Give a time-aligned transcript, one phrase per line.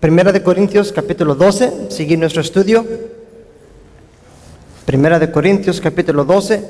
[0.00, 2.86] Primera de Corintios capítulo 12, seguir nuestro estudio.
[4.86, 6.64] Primera de Corintios capítulo 12.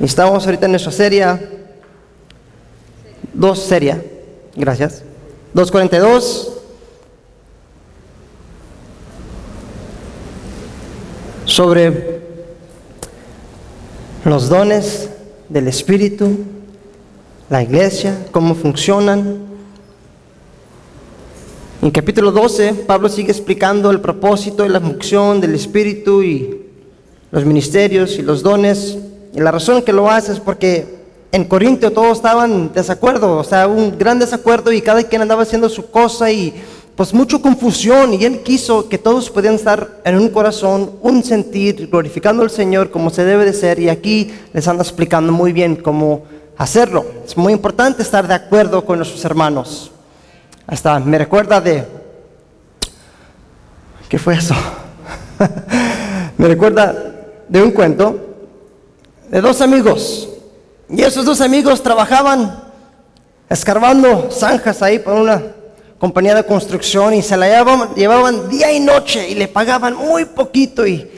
[0.00, 1.24] Estamos ahorita en nuestra serie,
[3.32, 3.98] dos serie,
[4.54, 5.04] gracias.
[5.54, 6.52] 242.
[11.46, 12.20] Sobre
[14.26, 15.08] los dones
[15.48, 16.44] del Espíritu,
[17.48, 19.45] la iglesia, cómo funcionan.
[21.86, 26.62] En capítulo 12, Pablo sigue explicando el propósito y la función del Espíritu y
[27.30, 28.98] los ministerios y los dones.
[29.32, 30.84] Y la razón que lo hace es porque
[31.30, 35.68] en Corintio todos estaban desacuerdo, o sea, un gran desacuerdo y cada quien andaba haciendo
[35.68, 36.54] su cosa y
[36.96, 41.86] pues mucha confusión y él quiso que todos pudieran estar en un corazón, un sentir,
[41.88, 45.76] glorificando al Señor como se debe de ser y aquí les anda explicando muy bien
[45.76, 46.24] cómo
[46.58, 47.06] hacerlo.
[47.24, 49.92] Es muy importante estar de acuerdo con nuestros hermanos.
[50.66, 51.86] Hasta me recuerda de...
[54.08, 54.54] ¿Qué fue eso?
[56.38, 56.94] me recuerda
[57.48, 58.18] de un cuento
[59.28, 60.28] de dos amigos.
[60.88, 62.64] Y esos dos amigos trabajaban
[63.48, 65.42] escarbando zanjas ahí por una
[65.98, 70.24] compañía de construcción y se la llevaban, llevaban día y noche y le pagaban muy
[70.24, 71.08] poquito y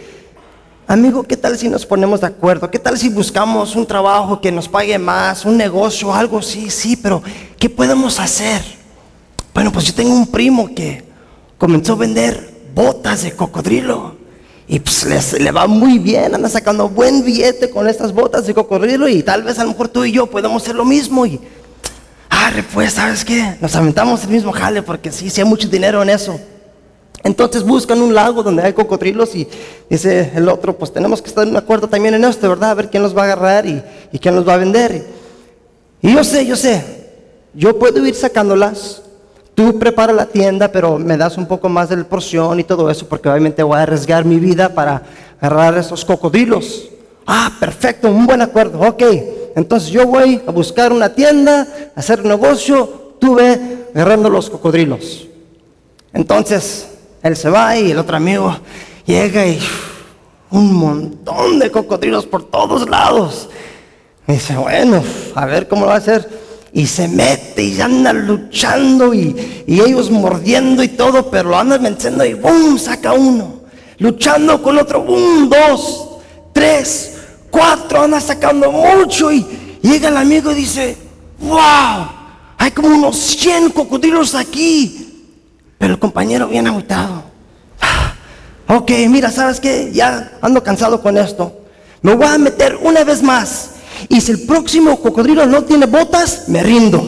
[0.87, 2.71] amigo, ¿qué tal si nos ponemos de acuerdo?
[2.71, 6.41] ¿Qué tal si buscamos un trabajo que nos pague más, un negocio, algo?
[6.41, 7.23] Sí, sí, pero
[7.59, 8.78] ¿qué podemos hacer?
[9.55, 11.05] Bueno, pues yo tengo un primo que
[11.57, 14.17] comenzó a vender botas de cocodrilo
[14.69, 19.09] y pues le va muy bien, anda sacando buen billete con estas botas de cocodrilo
[19.09, 21.41] y tal vez a lo mejor tú y yo podemos hacer lo mismo y,
[22.29, 23.57] ah, pues, ¿sabes qué?
[23.63, 26.39] Nos aventamos el mismo jale porque sí, sí hay mucho dinero en eso.
[27.25, 29.49] Entonces buscan un lago donde hay cocodrilos y
[29.89, 32.71] dice el otro, pues tenemos que estar en acuerdo también en esto, ¿verdad?
[32.71, 33.83] A ver quién los va a agarrar y,
[34.13, 35.05] y quién los va a vender.
[36.03, 36.85] Y yo sé, yo sé,
[37.55, 39.03] yo puedo ir sacándolas,
[39.59, 43.09] Tú prepara la tienda, pero me das un poco más de porción y todo eso,
[43.09, 45.03] porque obviamente voy a arriesgar mi vida para
[45.41, 46.89] agarrar esos cocodrilos.
[47.27, 48.79] Ah, perfecto, un buen acuerdo.
[48.79, 49.03] Ok,
[49.57, 51.67] entonces yo voy a buscar una tienda,
[51.97, 55.27] hacer negocio, tú ve agarrando los cocodrilos.
[56.13, 56.91] Entonces
[57.21, 58.57] él se va y el otro amigo
[59.07, 59.59] llega y
[60.53, 63.49] un montón de cocodrilos por todos lados.
[64.25, 65.03] Dice, bueno,
[65.35, 70.11] a ver cómo lo va a hacer y se mete y anda luchando y, ellos
[70.11, 72.79] mordiendo y todo, pero lo andan venciendo y ¡bum!
[72.79, 73.63] saca uno.
[73.99, 75.49] Luchando con otro, ¡bum!
[75.49, 76.19] dos,
[76.53, 77.17] tres,
[77.51, 79.47] cuatro, anda sacando mucho y
[79.83, 80.97] llega el amigo y dice,
[81.41, 82.09] ¡wow!
[82.59, 85.05] Hay como unos 100 cocodrilos aquí.
[85.79, 87.23] Pero el compañero viene agotado.
[87.81, 88.15] Ah,
[88.67, 89.93] ok, mira, ¿sabes qué?
[89.93, 91.61] Ya ando cansado con esto.
[92.03, 93.71] Me voy a meter una vez más
[94.09, 96.99] y si el próximo cocodrilo no tiene botas, me rindo.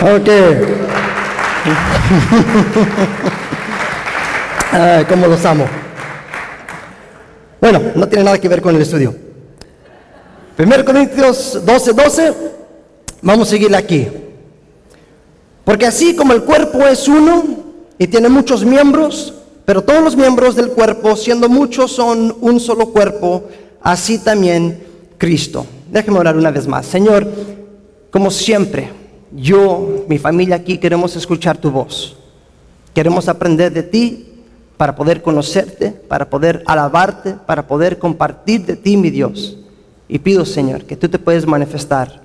[0.00, 0.28] Ok.
[4.72, 5.66] Ay, ¿Cómo los amo?
[7.60, 9.12] Bueno, no tiene nada que ver con el estudio.
[10.56, 12.32] 1 Corintios 12, 12.
[13.22, 14.06] Vamos a seguir aquí.
[15.64, 17.42] Porque así como el cuerpo es uno
[17.98, 19.34] y tiene muchos miembros,
[19.68, 23.50] pero todos los miembros del cuerpo, siendo muchos, son un solo cuerpo,
[23.82, 24.82] así también
[25.18, 25.66] Cristo.
[25.92, 26.86] Déjeme orar una vez más.
[26.86, 27.30] Señor,
[28.10, 28.88] como siempre,
[29.30, 32.16] yo, mi familia aquí, queremos escuchar tu voz.
[32.94, 34.40] Queremos aprender de ti
[34.78, 39.58] para poder conocerte, para poder alabarte, para poder compartir de ti, mi Dios.
[40.08, 42.22] Y pido, Señor, que tú te puedes manifestar.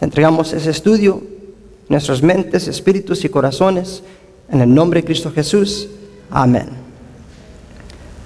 [0.00, 1.22] Te entregamos ese estudio,
[1.88, 4.02] nuestras mentes, espíritus y corazones,
[4.50, 5.88] en el nombre de Cristo Jesús.
[6.30, 6.68] Amén.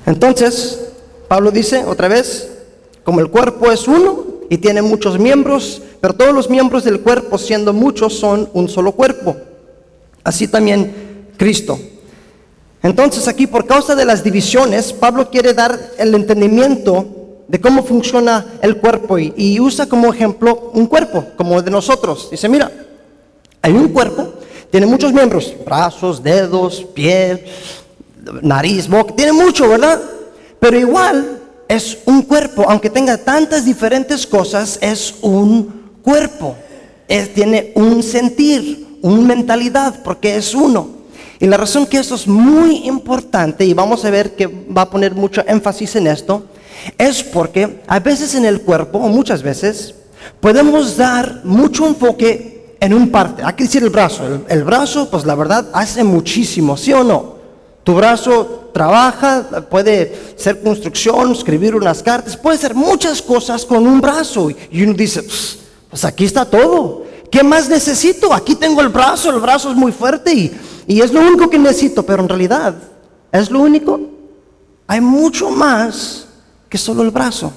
[0.07, 0.93] Entonces,
[1.29, 2.51] Pablo dice otra vez,
[3.05, 7.39] como el cuerpo es uno y tiene muchos miembros, pero todos los miembros del cuerpo,
[7.39, 9.37] siendo muchos, son un solo cuerpo.
[10.25, 11.79] Así también Cristo.
[12.83, 17.07] Entonces aquí, por causa de las divisiones, Pablo quiere dar el entendimiento
[17.49, 22.29] de cómo funciona el cuerpo y, usa como ejemplo un cuerpo, como de nosotros.
[22.31, 22.71] Dice, mira,
[23.63, 24.35] hay un cuerpo,
[24.71, 27.41] tiene muchos miembros, brazos, dedos, pies,
[28.43, 30.01] nariz, boca, tiene mucho, ¿verdad?
[30.61, 31.39] Pero igual
[31.69, 36.57] es un cuerpo, aunque tenga tantas diferentes cosas, es un cuerpo.
[37.35, 40.99] tiene un sentir, una mentalidad, porque es uno.
[41.41, 44.91] Y la razón que eso es muy importante, y vamos a ver que va a
[44.91, 46.45] poner mucho énfasis en esto,
[46.97, 49.95] es porque a veces en el cuerpo, o muchas veces,
[50.41, 53.43] podemos dar mucho enfoque en un parte.
[53.45, 54.45] Hay que decir el brazo.
[54.49, 57.38] el brazo, pues la verdad, hace muchísimo, ¿sí o no?
[57.89, 63.99] Tu brazo trabaja, puede ser construcción, escribir unas cartas, puede ser muchas cosas con un
[63.99, 64.51] brazo.
[64.71, 65.25] Y uno dice,
[65.89, 67.07] Pues aquí está todo.
[67.31, 68.35] ¿Qué más necesito?
[68.35, 71.59] Aquí tengo el brazo, el brazo es muy fuerte y, y es lo único que
[71.59, 72.75] necesito, pero en realidad,
[73.33, 73.99] ¿es lo único?
[74.87, 76.27] Hay mucho más
[76.69, 77.55] que solo el brazo.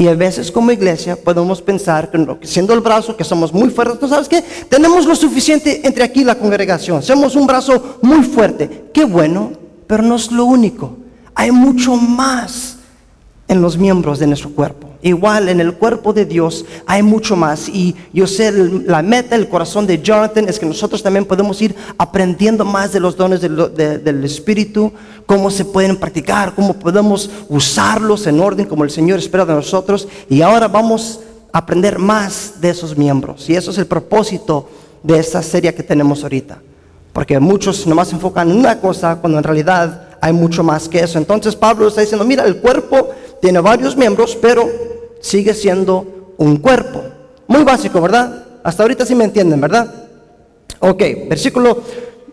[0.00, 4.00] Y a veces como iglesia podemos pensar que siendo el brazo, que somos muy fuertes,
[4.00, 4.42] ¿no sabes qué?
[4.66, 7.02] Tenemos lo suficiente entre aquí la congregación.
[7.02, 8.86] Somos un brazo muy fuerte.
[8.94, 9.52] Qué bueno,
[9.86, 10.96] pero no es lo único.
[11.34, 12.78] Hay mucho más
[13.46, 14.88] en los miembros de nuestro cuerpo.
[15.02, 17.68] Igual en el cuerpo de Dios hay mucho más.
[17.68, 21.74] Y yo sé, la meta, el corazón de Jonathan es que nosotros también podemos ir
[21.96, 24.92] aprendiendo más de los dones del, Espíritu,
[25.24, 30.06] cómo se pueden practicar, cómo podemos usarlos en orden como el Señor espera de nosotros.
[30.28, 31.20] Y ahora vamos
[31.52, 33.48] a aprender más de esos miembros.
[33.48, 34.68] Y eso es el propósito
[35.02, 36.60] de esta serie que tenemos ahorita.
[37.14, 41.00] Porque muchos nomás se enfocan en una cosa cuando en realidad hay mucho más que
[41.00, 41.18] eso.
[41.18, 44.68] Entonces Pablo está diciendo, mira, el cuerpo tiene varios miembros, pero
[45.20, 47.02] sigue siendo un cuerpo.
[47.46, 48.44] Muy básico, ¿verdad?
[48.62, 50.08] Hasta ahorita sí me entienden, ¿verdad?
[50.80, 51.82] Ok, versículo,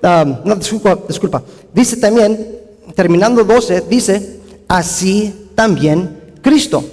[0.04, 1.44] um, no, disculpa, disculpa,
[1.74, 2.60] dice también,
[2.96, 6.84] terminando 12, dice, así también Cristo.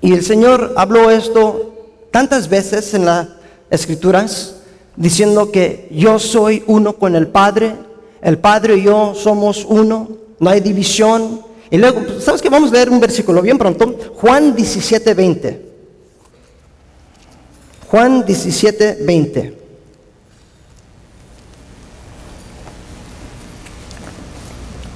[0.00, 1.74] Y el Señor habló esto
[2.10, 3.28] tantas veces en las
[3.70, 4.56] escrituras,
[4.96, 7.74] diciendo que yo soy uno con el Padre,
[8.22, 11.40] el Padre y yo somos uno, no hay división,
[11.70, 12.48] y luego, ¿sabes qué?
[12.48, 13.96] Vamos a leer un versículo bien pronto.
[14.14, 15.66] Juan 17, 20.
[17.88, 19.58] Juan 17, 20.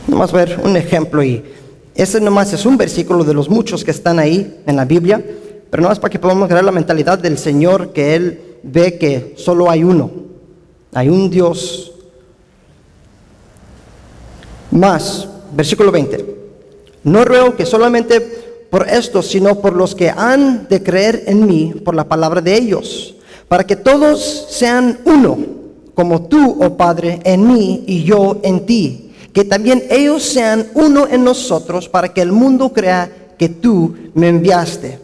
[0.06, 1.43] Vamos a ver un ejemplo y
[1.94, 5.25] ese nomás es un versículo de los muchos que están ahí en la Biblia,
[5.70, 9.34] pero no es para que podamos crear la mentalidad del Señor que Él ve que
[9.37, 10.11] solo hay uno,
[10.93, 11.93] hay un Dios
[14.70, 15.26] más.
[15.52, 16.39] Versículo 20.
[17.05, 18.20] No ruego que solamente
[18.70, 22.56] por esto, sino por los que han de creer en mí por la palabra de
[22.56, 23.17] ellos,
[23.49, 25.38] para que todos sean uno,
[25.94, 31.06] como tú, oh Padre, en mí y yo en ti, que también ellos sean uno
[31.08, 34.99] en nosotros, para que el mundo crea que tú me enviaste.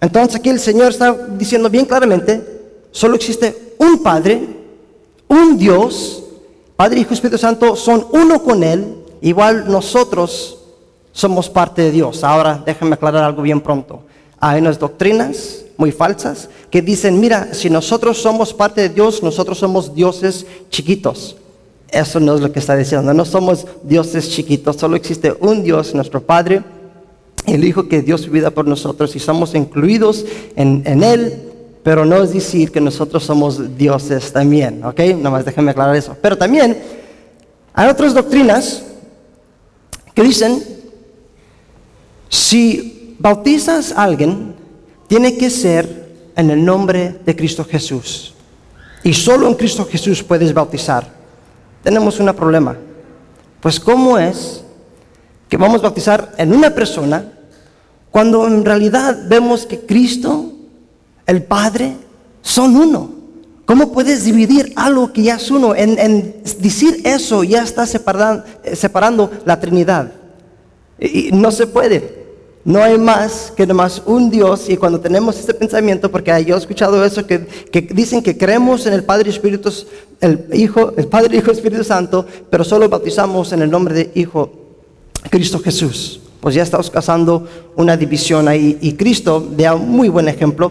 [0.00, 2.42] Entonces aquí el Señor está diciendo bien claramente,
[2.90, 4.40] solo existe un Padre,
[5.28, 6.24] un Dios,
[6.76, 10.57] Padre, Hijo Espíritu Santo son uno con Él, igual nosotros
[11.18, 12.22] somos parte de Dios.
[12.22, 14.02] Ahora déjenme aclarar algo bien pronto.
[14.38, 19.58] Hay unas doctrinas muy falsas que dicen, mira, si nosotros somos parte de Dios, nosotros
[19.58, 21.36] somos dioses chiquitos.
[21.90, 25.92] Eso no es lo que está diciendo, no somos dioses chiquitos, solo existe un Dios,
[25.92, 26.62] nuestro Padre,
[27.46, 30.24] el Hijo que dio su por nosotros y somos incluidos
[30.54, 31.50] en, en Él,
[31.82, 35.00] pero no es decir que nosotros somos dioses también, ¿ok?
[35.16, 36.16] Nomás déjenme aclarar eso.
[36.22, 36.78] Pero también
[37.72, 38.84] hay otras doctrinas
[40.14, 40.67] que dicen
[42.28, 44.54] si bautizas a alguien,
[45.06, 48.34] tiene que ser en el nombre de Cristo Jesús.
[49.02, 51.08] Y solo en Cristo Jesús puedes bautizar.
[51.82, 52.76] Tenemos un problema.
[53.60, 54.62] Pues ¿cómo es
[55.48, 57.32] que vamos a bautizar en una persona
[58.10, 60.52] cuando en realidad vemos que Cristo,
[61.26, 61.94] el Padre,
[62.42, 63.10] son uno?
[63.64, 65.74] ¿Cómo puedes dividir algo que ya es uno?
[65.74, 68.44] En, decir eso ya está separando,
[68.74, 70.12] separando la Trinidad.
[70.98, 72.17] Y no se puede.
[72.68, 76.58] No hay más que nomás un Dios y cuando tenemos este pensamiento, porque yo he
[76.58, 77.38] escuchado eso, que,
[77.94, 79.72] dicen que creemos en el Padre y Espíritu,
[80.20, 84.52] el Hijo, el Padre, Hijo Espíritu Santo, pero solo bautizamos en el nombre de Hijo
[85.30, 86.20] Cristo Jesús.
[86.40, 88.76] Pues ya estamos causando una división ahí.
[88.82, 90.70] Y Cristo da un muy buen ejemplo.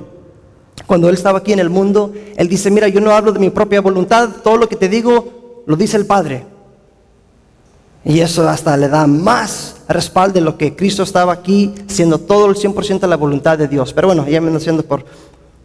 [0.85, 3.49] Cuando Él estaba aquí en el mundo, Él dice, mira, yo no hablo de mi
[3.49, 6.45] propia voluntad, todo lo que te digo lo dice el Padre.
[8.07, 12.49] Y eso hasta le da más respaldo de lo que Cristo estaba aquí, siendo todo
[12.49, 13.91] el 100% la voluntad de Dios.
[13.91, 15.03] Pero bueno, ya me haciendo por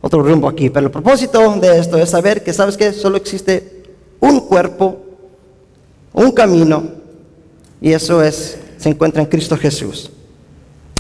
[0.01, 0.69] otro rumbo aquí.
[0.69, 3.85] Pero el propósito de esto es saber que, ¿sabes que Solo existe
[4.19, 4.99] un cuerpo,
[6.13, 6.83] un camino,
[7.81, 10.11] y eso es, se encuentra en Cristo Jesús.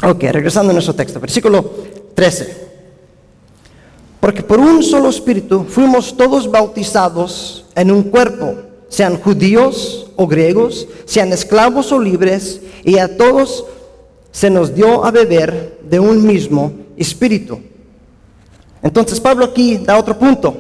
[0.05, 1.69] Ok, regresando a nuestro texto, versículo
[2.15, 2.69] 13.
[4.21, 8.55] Porque por un solo espíritu fuimos todos bautizados en un cuerpo
[8.93, 13.65] sean judíos o griegos, sean esclavos o libres, y a todos
[14.31, 17.59] se nos dio a beber de un mismo espíritu.
[18.83, 20.55] Entonces Pablo aquí da otro punto.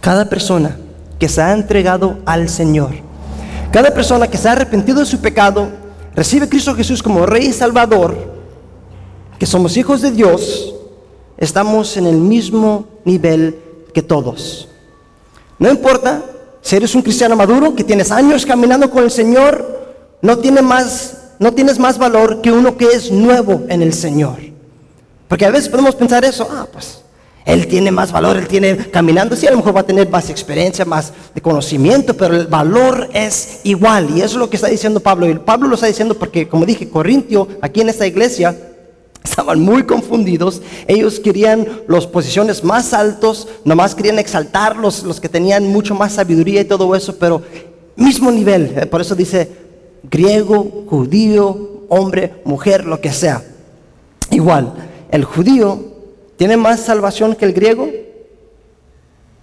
[0.00, 0.76] Cada persona
[1.20, 2.90] que se ha entregado al Señor,
[3.70, 5.68] cada persona que se ha arrepentido de su pecado,
[6.16, 8.16] recibe a Cristo Jesús como Rey y Salvador,
[9.38, 10.74] que somos hijos de Dios,
[11.38, 13.60] estamos en el mismo nivel
[13.94, 14.68] que todos.
[15.58, 16.22] No importa
[16.64, 19.84] si eres un cristiano maduro, que tienes años caminando con el Señor,
[20.22, 24.38] no, tiene más, no tienes más valor que uno que es nuevo en el Señor.
[25.28, 27.02] Porque a veces podemos pensar eso, ah, pues
[27.44, 30.30] él tiene más valor, él tiene caminando, sí, a lo mejor va a tener más
[30.30, 34.08] experiencia, más de conocimiento, pero el valor es igual.
[34.16, 35.28] Y eso es lo que está diciendo Pablo.
[35.28, 38.56] Y Pablo lo está diciendo porque, como dije, Corintio, aquí en esta iglesia,
[39.24, 40.62] estaban muy confundidos.
[40.86, 46.12] Ellos querían las posiciones más altos, nomás querían exaltar los, los que tenían mucho más
[46.12, 47.42] sabiduría y todo eso, pero
[47.96, 48.72] mismo nivel.
[48.76, 49.50] Eh, por eso dice
[50.04, 53.42] griego, judío, hombre, mujer, lo que sea.
[54.30, 54.72] Igual,
[55.10, 55.94] el judío
[56.36, 57.88] ¿Tiene más salvación que el griego?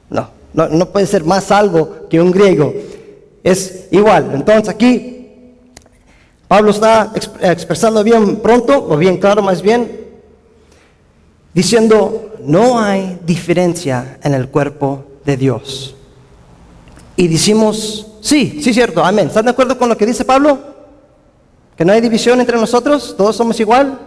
[0.10, 0.30] No,
[0.68, 2.74] no, puede ser más salvo que un griego.
[3.42, 4.32] Es igual.
[4.34, 5.21] Entonces aquí
[6.52, 10.10] Pablo está expresando bien pronto, o bien claro más bien,
[11.54, 15.96] diciendo, no hay diferencia en el cuerpo de Dios.
[17.16, 19.28] Y decimos, sí, sí, cierto, amén.
[19.28, 20.60] ¿Están de acuerdo con lo que dice Pablo?
[21.78, 23.16] ¿Que no hay división entre nosotros?
[23.18, 23.98] ¿Todos somos igual?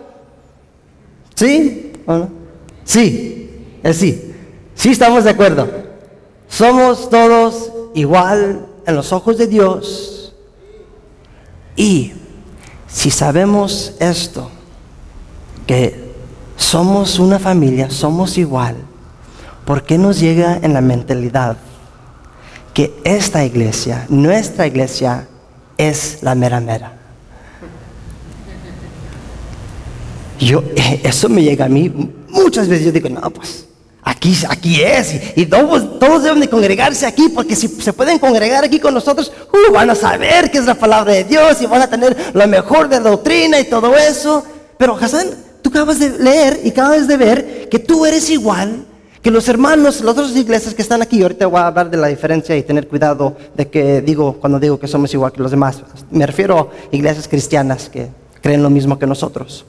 [1.34, 1.92] ¿Sí?
[2.84, 3.50] Sí,
[3.82, 4.34] es sí.
[4.74, 5.66] Sí estamos de acuerdo.
[6.46, 10.34] Somos todos igual en los ojos de Dios.
[11.74, 12.12] Y
[12.94, 14.50] si sabemos esto,
[15.66, 16.14] que
[16.56, 18.76] somos una familia, somos igual,
[19.64, 21.56] ¿por qué nos llega en la mentalidad
[22.72, 25.26] que esta iglesia, nuestra iglesia,
[25.76, 26.92] es la mera mera?
[30.38, 30.62] Yo,
[31.02, 31.92] eso me llega a mí
[32.28, 33.66] Muchas veces yo digo, no, pues
[34.04, 38.64] aquí, aquí es, y, todos, todos, deben de congregarse aquí, porque si se pueden congregar
[38.64, 41.82] aquí con nosotros, uh, van a saber que es la palabra de Dios y van
[41.82, 44.44] a tener lo mejor de doctrina y todo eso.
[44.76, 45.28] Pero Hassan,
[45.62, 48.84] tú acabas de leer y acabas de ver que tú eres igual
[49.22, 51.22] que los hermanos, las otras iglesias que están aquí.
[51.22, 54.78] Ahorita voy a hablar de la diferencia y tener cuidado de que digo cuando digo
[54.78, 55.82] que somos igual que los demás.
[56.10, 58.08] Me refiero a iglesias cristianas que
[58.42, 59.64] creen lo mismo que nosotros.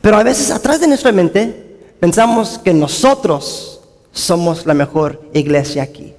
[0.00, 1.74] Pero a veces atrás de nuestra mente
[2.04, 3.73] Pensamos que nosotros
[4.14, 6.14] somos la mejor iglesia aquí.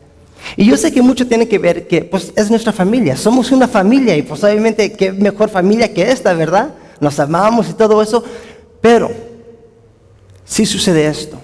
[0.56, 3.68] Y yo sé que mucho tiene que ver que pues, es nuestra familia, somos una
[3.68, 6.76] familia y pues obviamente qué mejor familia que esta, ¿verdad?
[7.00, 8.24] Nos amamos y todo eso,
[8.80, 9.10] pero
[10.46, 11.40] sí sucede esto.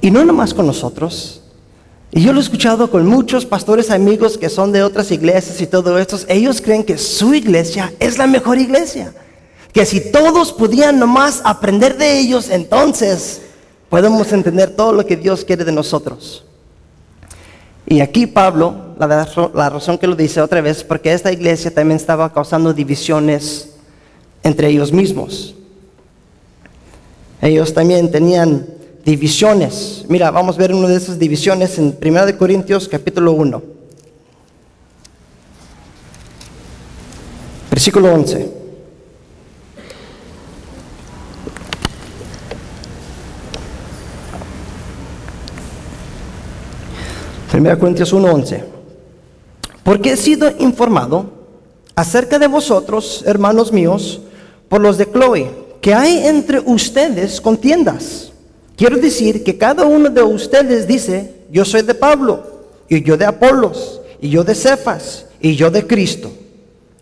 [0.00, 1.40] Y no nomás con nosotros.
[2.12, 5.66] Y yo lo he escuchado con muchos pastores amigos que son de otras iglesias y
[5.66, 6.16] todo esto.
[6.28, 9.12] Ellos creen que su iglesia es la mejor iglesia
[9.74, 13.42] que si todos pudieran nomás aprender de ellos, entonces
[13.88, 16.44] podemos entender todo lo que Dios quiere de nosotros.
[17.86, 19.06] Y aquí Pablo, la,
[19.54, 23.74] la razón que lo dice otra vez, porque esta iglesia también estaba causando divisiones
[24.42, 25.54] entre ellos mismos.
[27.42, 28.66] Ellos también tenían
[29.04, 30.04] divisiones.
[30.08, 33.62] Mira, vamos a ver una de esas divisiones en 1 Corintios capítulo 1.
[37.70, 38.63] Versículo 11.
[47.52, 48.64] 1 Corintios 1:11.
[49.82, 51.26] Porque he sido informado
[51.94, 54.20] acerca de vosotros, hermanos míos,
[54.68, 58.32] por los de Chloe, que hay entre ustedes contiendas.
[58.76, 62.42] Quiero decir que cada uno de ustedes dice, yo soy de Pablo,
[62.88, 66.30] y yo de Apolos, y yo de Cefas, y yo de Cristo.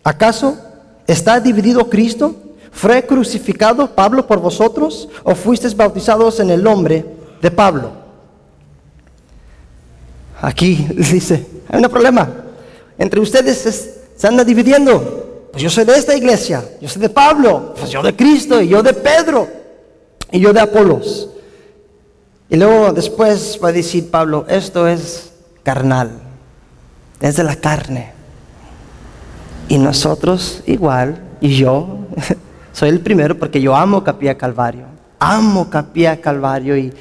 [0.04, 0.58] ¿Acaso
[1.06, 2.34] está dividido Cristo?
[2.72, 7.04] ¿Fue crucificado Pablo por vosotros o fuisteis bautizados en el nombre
[7.40, 8.01] de Pablo?
[10.42, 12.28] Aquí dice, hay un problema.
[12.98, 15.48] Entre ustedes se anda dividiendo.
[15.52, 18.68] Pues yo soy de esta iglesia, yo soy de Pablo, pues yo de Cristo, y
[18.68, 19.46] yo de Pedro,
[20.30, 21.28] y yo de Apolos.
[22.48, 25.32] Y luego después va a decir Pablo, esto es
[25.62, 26.10] carnal,
[27.20, 28.12] es de la carne.
[29.68, 31.98] Y nosotros igual, y yo
[32.72, 34.91] soy el primero porque yo amo Capilla Calvario
[35.22, 36.92] amo Capilla Calvario y,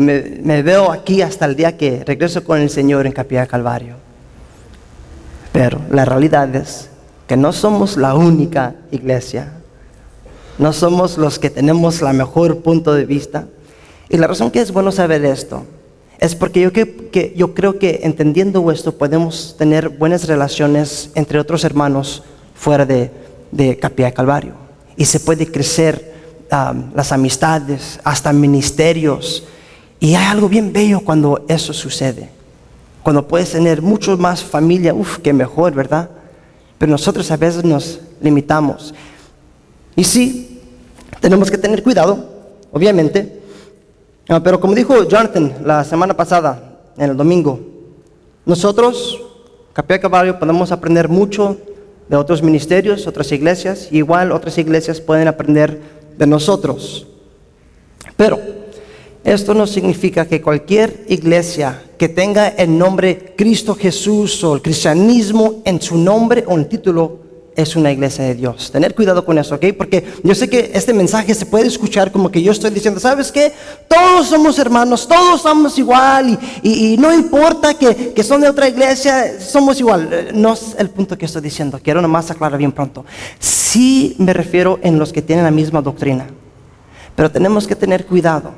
[0.00, 3.94] me, veo aquí hasta el día que regreso con el Señor en Capilla Calvario.
[5.52, 6.90] Pero la realidad es
[7.26, 9.52] que no somos la única iglesia,
[10.58, 13.46] no somos los que tenemos la mejor punto de vista.
[14.10, 15.64] Y la razón que es bueno saber esto
[16.18, 21.64] es porque yo, que, yo creo que entendiendo esto podemos tener buenas relaciones entre otros
[21.64, 23.10] hermanos fuera de,
[23.52, 24.52] de Capilla Calvario.
[24.96, 26.09] Y se puede crecer
[26.50, 29.44] las amistades, hasta ministerios.
[29.98, 32.28] Y hay algo bien bello cuando eso sucede.
[33.02, 36.10] Cuando puedes tener mucho más familia, uff, que mejor, ¿verdad?
[36.78, 38.94] Pero nosotros a veces nos limitamos.
[39.96, 40.60] Y sí,
[41.20, 42.18] tenemos que tener cuidado,
[42.72, 43.40] obviamente.
[44.28, 47.60] Ah, pero como dijo Jonathan la semana pasada, en el domingo,
[48.44, 49.20] nosotros,
[49.72, 51.58] Capilla Caballo, podemos aprender mucho
[52.08, 55.80] de otros ministerios, otras iglesias, igual otras iglesias pueden aprender
[56.16, 57.06] de nosotros.
[58.16, 58.38] Pero
[59.24, 65.62] esto no significa que cualquier iglesia que tenga el nombre Cristo Jesús o el cristianismo
[65.64, 67.29] en su nombre o en título
[67.62, 68.70] es una iglesia de Dios.
[68.70, 69.66] Tener cuidado con eso, ¿ok?
[69.76, 73.30] Porque yo sé que este mensaje se puede escuchar como que yo estoy diciendo, ¿sabes
[73.30, 73.52] qué?
[73.88, 79.40] Todos somos hermanos, todos somos igual y, no importa que, que, son de otra iglesia,
[79.40, 80.08] somos igual.
[80.12, 83.04] Eh, no es el punto que estoy diciendo, quiero nomás aclarar bien pronto.
[83.38, 86.26] Sí me refiero en los que tienen la misma doctrina,
[87.14, 88.52] pero tenemos que tener cuidado.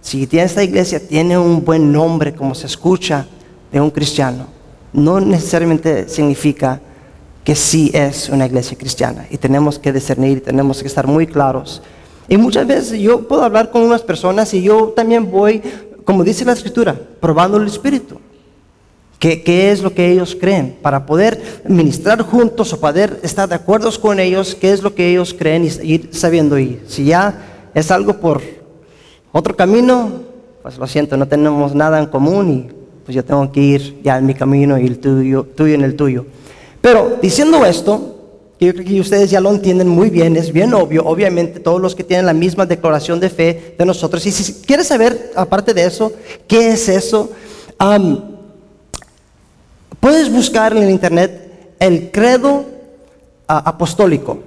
[0.00, 3.26] Si esta iglesia tiene un buen nombre como se escucha
[3.70, 4.46] de un cristiano,
[4.92, 6.80] no necesariamente significa
[7.48, 11.26] que sí es una iglesia cristiana y tenemos que discernir y tenemos que estar muy
[11.26, 11.80] claros.
[12.28, 15.62] Y muchas veces yo puedo hablar con unas personas y yo también voy,
[16.04, 18.20] como dice la escritura, probando el espíritu.
[19.18, 20.76] ¿Qué, ¿Qué, es lo que ellos creen?
[20.82, 25.10] Para poder ministrar juntos o poder estar de acuerdo con ellos, qué es lo que
[25.10, 26.58] ellos creen y ir sabiendo.
[26.58, 28.42] Y si ya es algo por
[29.32, 30.20] otro camino,
[30.62, 32.72] pues lo siento, no tenemos nada en común y
[33.06, 35.96] pues yo tengo que ir ya en mi camino y el tuyo, tuyo en el
[35.96, 36.26] tuyo.
[36.80, 38.16] Pero diciendo esto,
[38.58, 41.80] que yo creo que ustedes ya lo entienden muy bien, es bien obvio, obviamente todos
[41.80, 45.72] los que tienen la misma declaración de fe de nosotros, y si quieres saber, aparte
[45.74, 46.12] de eso,
[46.48, 47.30] qué es eso,
[50.00, 52.64] puedes buscar en el internet el credo
[53.46, 54.40] ah, apostólico,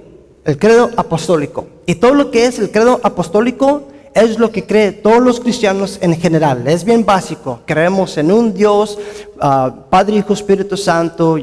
[0.44, 5.00] el credo apostólico, y todo lo que es el credo apostólico es lo que creen
[5.02, 6.66] todos los cristianos en general.
[6.66, 7.60] Es bien básico.
[7.64, 8.98] Creemos en un Dios,
[9.40, 11.38] ah, Padre, Hijo, Espíritu Santo.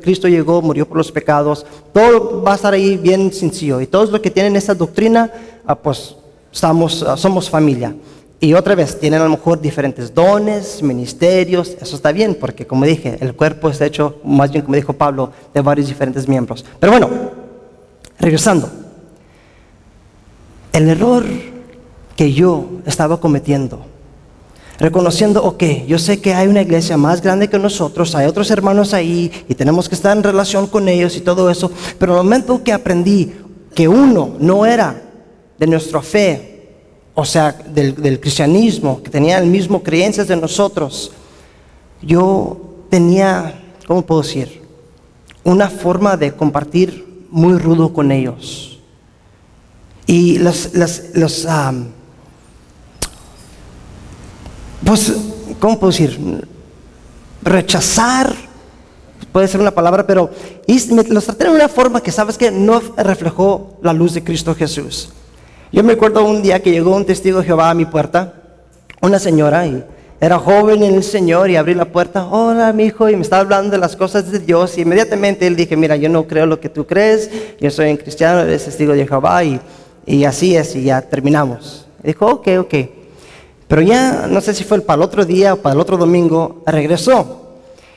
[0.00, 1.66] Cristo llegó, murió por los pecados.
[1.92, 3.80] Todo va a estar ahí bien sencillo.
[3.80, 5.30] Y todos los que tienen esa doctrina,
[5.66, 6.16] ah, pues
[6.52, 7.94] estamos, ah, somos familia.
[8.40, 11.76] Y otra vez, tienen a lo mejor diferentes dones, ministerios.
[11.80, 15.30] Eso está bien, porque como dije, el cuerpo está hecho, más bien como dijo Pablo,
[15.52, 16.64] de varios diferentes miembros.
[16.80, 17.08] Pero bueno,
[18.18, 18.68] regresando.
[20.72, 21.24] El error
[22.16, 23.80] que yo estaba cometiendo.
[24.78, 28.92] Reconociendo, ok, yo sé que hay una iglesia más grande que nosotros, hay otros hermanos
[28.92, 32.62] ahí y tenemos que estar en relación con ellos y todo eso, pero el momento
[32.64, 33.32] que aprendí
[33.72, 35.00] que uno no era
[35.58, 36.68] de nuestra fe,
[37.14, 41.12] o sea, del, del cristianismo, que tenía el mismo creencias de nosotros,
[42.02, 43.54] yo tenía,
[43.86, 44.62] ¿cómo puedo decir?
[45.44, 48.80] Una forma de compartir muy rudo con ellos.
[50.06, 51.46] Y los, los, los
[54.84, 55.12] pues,
[55.60, 56.46] ¿cómo puedo decir?
[57.42, 58.34] Rechazar,
[59.32, 60.30] puede ser una palabra, pero
[61.08, 65.10] los traté de una forma que sabes que no reflejó la luz de Cristo Jesús.
[65.72, 68.34] Yo me acuerdo un día que llegó un testigo de Jehová a mi puerta,
[69.00, 69.84] una señora, y
[70.20, 73.42] era joven en el Señor, y abrí la puerta, hola mi hijo, y me estaba
[73.42, 76.60] hablando de las cosas de Dios, y inmediatamente él dije, mira, yo no creo lo
[76.60, 79.60] que tú crees, yo soy un cristiano, eres testigo de Jehová, y,
[80.06, 81.86] y así es, y ya terminamos.
[82.02, 82.74] dijo, ok, ok.
[83.68, 86.62] Pero ya, no sé si fue para el otro día o para el otro domingo,
[86.66, 87.42] regresó.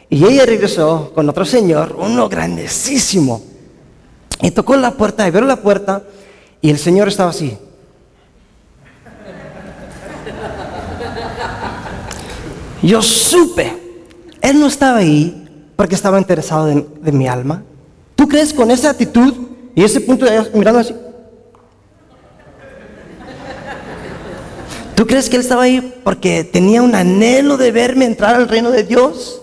[0.09, 3.41] Y ella regresó con otro señor, uno grandísimo.
[4.41, 6.03] Y tocó la puerta, y abrió la puerta,
[6.61, 7.57] y el señor estaba así.
[12.81, 13.73] Yo supe,
[14.41, 17.63] él no estaba ahí porque estaba interesado de, mi alma.
[18.15, 19.33] ¿Tú crees con esa actitud
[19.75, 20.95] y ese punto de mirando así?
[24.97, 28.71] ¿Tú crees que él estaba ahí porque tenía un anhelo de verme entrar al reino
[28.71, 29.39] de Dios?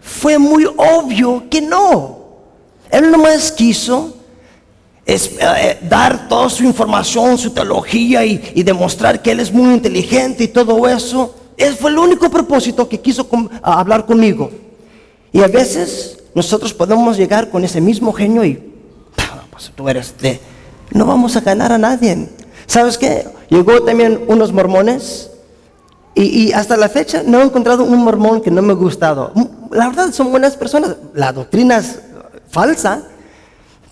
[0.00, 2.20] Fue muy obvio que no.
[2.90, 4.14] Él nomás quiso
[5.04, 10.44] es, eh, dar toda su información, su teología y, demostrar que él es muy inteligente
[10.44, 11.34] y todo eso.
[11.58, 13.28] Ese fue el único propósito que quiso
[13.60, 14.50] hablar conmigo.
[15.30, 18.62] Y a veces nosotros podemos llegar con ese mismo genio y,
[19.50, 20.40] pues tú eres de,
[20.90, 22.30] no vamos a ganar a nadie.
[22.66, 23.26] ¿Sabes qué?
[23.54, 25.30] Llegó también unos mormones
[26.12, 29.30] y, hasta la fecha no he encontrado un mormón que no me ha gustado.
[29.70, 32.00] La verdad son buenas personas, la doctrina es
[32.50, 33.04] falsa,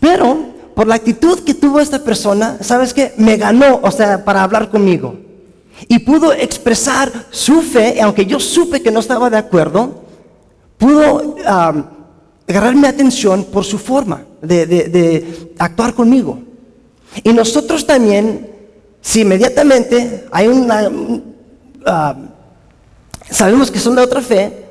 [0.01, 0.37] pero
[0.75, 3.15] por la actitud que tuvo esta persona, ¿sabes qué?
[3.19, 5.15] Me ganó, o sea, para hablar conmigo.
[5.87, 10.03] Y pudo expresar su fe, aunque yo supe que no estaba de acuerdo,
[10.77, 11.37] pudo
[12.49, 16.41] agarrar mi atención por su forma de, de actuar conmigo.
[17.23, 18.52] Y nosotros también
[19.03, 20.89] si inmediatamente hay una...
[21.85, 22.17] Ah,
[23.29, 24.63] sabemos que son de otra fe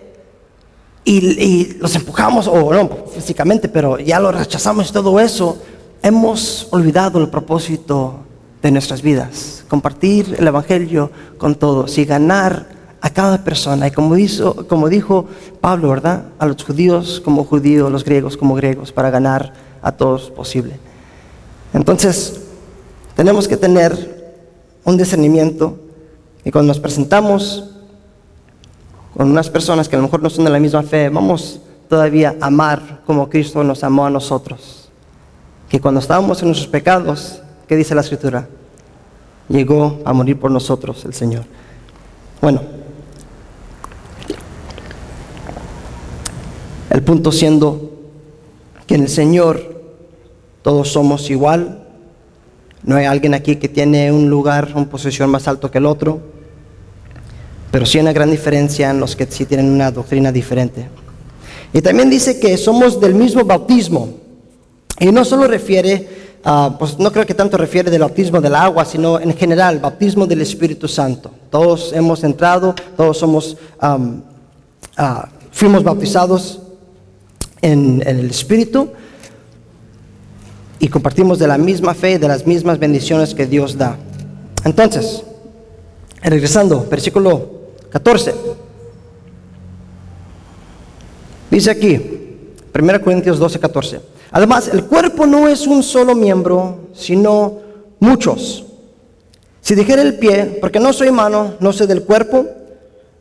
[1.03, 5.61] y, los empujamos, o no físicamente, pero ya lo rechazamos y todo eso,
[6.01, 8.21] hemos olvidado el propósito
[8.61, 9.65] de nuestras vidas.
[9.67, 12.67] Compartir el Evangelio con todos y ganar
[13.01, 13.87] a cada persona.
[13.87, 14.15] Y como,
[14.67, 15.25] como dijo
[15.59, 16.25] Pablo, ¿verdad?
[16.39, 20.79] A los judíos como judíos, a los griegos como griegos, para ganar a todos posible.
[21.73, 22.41] Entonces,
[23.15, 24.20] tenemos que tener
[24.83, 25.77] un discernimiento
[26.43, 27.71] y cuando nos presentamos
[29.15, 32.35] con unas personas que a lo mejor no son de la misma fe, vamos todavía
[32.39, 34.89] a amar como Cristo nos amó a nosotros.
[35.69, 38.47] Que cuando estábamos en nuestros pecados, ¿qué dice la Escritura?
[39.49, 41.43] Llegó a morir por nosotros el Señor.
[42.41, 42.61] Bueno,
[46.89, 47.91] el punto siendo
[48.87, 49.81] que en el Señor
[50.61, 51.80] todos somos igual,
[52.83, 56.19] no hay alguien aquí que tiene un lugar, una posición más alto que el otro,
[57.69, 60.87] pero sí hay una gran diferencia en los que sí tienen una doctrina diferente.
[61.73, 64.09] Y también dice que somos del mismo bautismo.
[64.99, 66.07] Y no solo refiere,
[66.77, 70.41] pues no creo que tanto refiere del bautismo del agua, sino en general, bautismo del
[70.41, 71.31] Espíritu Santo.
[71.49, 76.59] Todos hemos entrado, todos somos, ah, fuimos bautizados
[77.61, 78.89] en el Espíritu
[80.81, 83.97] y compartimos de la misma fe y de las mismas bendiciones que Dios da.
[84.65, 85.23] Entonces,
[86.23, 87.49] regresando, versículo
[87.91, 88.33] 14.
[91.51, 92.01] Dice aquí,
[92.73, 94.01] 1 Corintios 12, 14.
[94.31, 97.59] Además, el cuerpo no es un solo miembro, sino
[97.99, 98.65] muchos.
[99.61, 102.47] Si dijera el pie, porque no soy mano, no soy del cuerpo,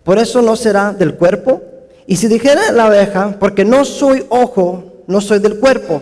[0.03, 1.61] por eso no será del cuerpo.
[2.07, 6.01] Y si dijera la abeja, porque no soy ojo, no soy del cuerpo,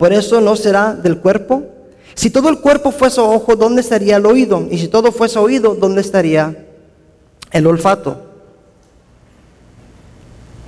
[0.00, 1.62] por eso no será del cuerpo.
[2.14, 4.66] Si todo el cuerpo fuese ojo, ¿dónde estaría el oído?
[4.70, 6.56] Y si todo fuese oído, ¿dónde estaría
[7.50, 8.16] el olfato?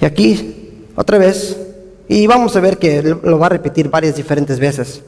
[0.03, 1.57] Y aquí, otra vez,
[2.09, 5.01] y vamos a ver que lo va a repetir varias diferentes veces.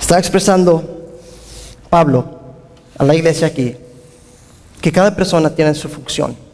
[0.00, 0.82] Está expresando
[1.88, 2.40] Pablo
[2.98, 3.76] a la iglesia aquí
[4.80, 6.47] que cada persona tiene su función.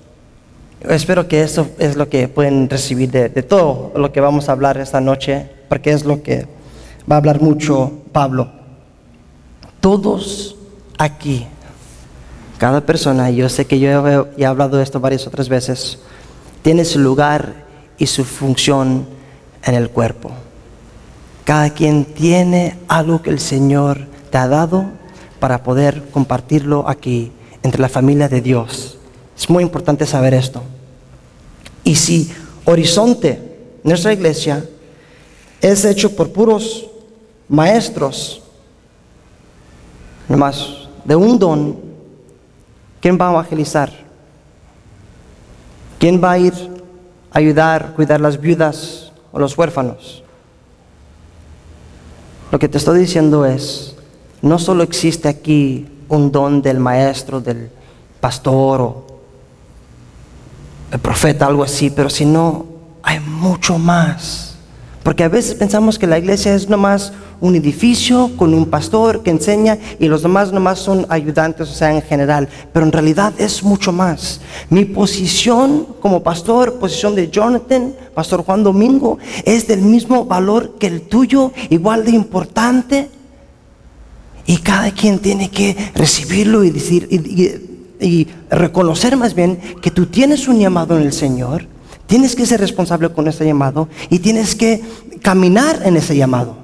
[0.88, 4.78] Espero que eso es lo que pueden recibir de, todo lo que vamos a hablar
[4.78, 6.46] esta noche porque es lo que
[7.10, 8.50] va a hablar mucho Pablo.
[9.80, 10.56] Todos
[10.98, 11.46] aquí,
[12.58, 15.98] cada persona, yo sé que yo he, he hablado de esto varias otras veces,
[16.62, 17.64] tiene su lugar
[17.98, 19.06] y su función
[19.62, 20.30] en el cuerpo.
[21.44, 24.86] Cada quien tiene algo que el Señor te ha dado
[25.40, 28.98] para poder compartirlo aquí entre la familia de Dios.
[29.36, 30.62] Es muy importante saber esto.
[31.84, 32.32] Y si
[32.64, 34.66] Horizonte, nuestra iglesia,
[35.60, 36.86] es hecho por puros
[37.48, 38.42] maestros,
[40.28, 41.78] nomás de un don,
[43.00, 43.92] ¿quién va a evangelizar?
[45.98, 46.54] ¿Quién va a ir
[47.30, 50.22] a ayudar, cuidar las viudas o los huérfanos?
[52.50, 53.96] Lo que te estoy diciendo es,
[54.40, 57.70] no solo existe aquí un don del maestro, del
[58.20, 59.03] pastor o
[60.94, 62.66] el profeta, algo así, pero si no,
[63.02, 64.54] hay mucho más.
[65.02, 69.30] Porque a veces pensamos que la iglesia es nomás un edificio con un pastor que
[69.30, 72.48] enseña y los demás nomás son ayudantes, o sea, en general.
[72.72, 74.40] Pero en realidad es mucho más.
[74.70, 80.86] Mi posición como pastor, posición de Jonathan, pastor Juan Domingo, es del mismo valor que
[80.86, 83.10] el tuyo, igual de importante.
[84.46, 87.73] Y cada quien tiene que recibirlo y decir y,
[88.50, 91.66] reconocer más bien que tú tienes un llamado en el Señor
[92.06, 94.82] Tienes que ser responsable con ese llamado y tienes que
[95.22, 96.56] caminar en ese llamado.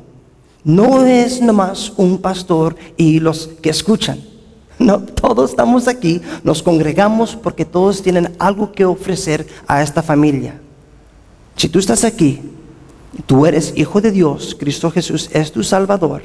[0.65, 4.21] No es nomás un pastor y los que escuchan.
[4.79, 10.61] No, todos estamos aquí, nos congregamos porque todos tienen algo que ofrecer a esta familia.
[11.57, 12.41] Si tú estás aquí,
[13.27, 16.23] tú eres hijo de Dios, Cristo Jesús es tu Salvador,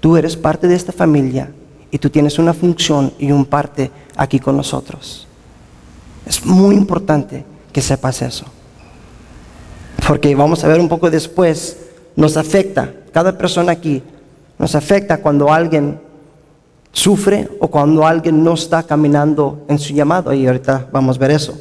[0.00, 1.52] tú eres parte de esta familia
[1.90, 5.26] y tú tienes una función y un parte aquí con nosotros.
[6.26, 8.44] Es muy importante que sepas eso.
[10.06, 11.78] Porque vamos a ver un poco después,
[12.16, 14.02] nos afecta, cada persona aquí,
[14.58, 16.00] nos afecta cuando alguien
[16.92, 20.32] sufre o cuando alguien no está caminando en su llamado.
[20.32, 21.58] Y ahorita vamos a ver eso.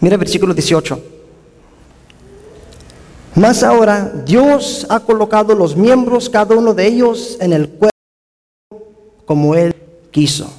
[0.00, 1.00] Mira el versículo 18.
[3.34, 7.91] Más ahora, Dios ha colocado los miembros, cada uno de ellos, en el cuerpo
[9.24, 9.74] como Él
[10.10, 10.52] quiso.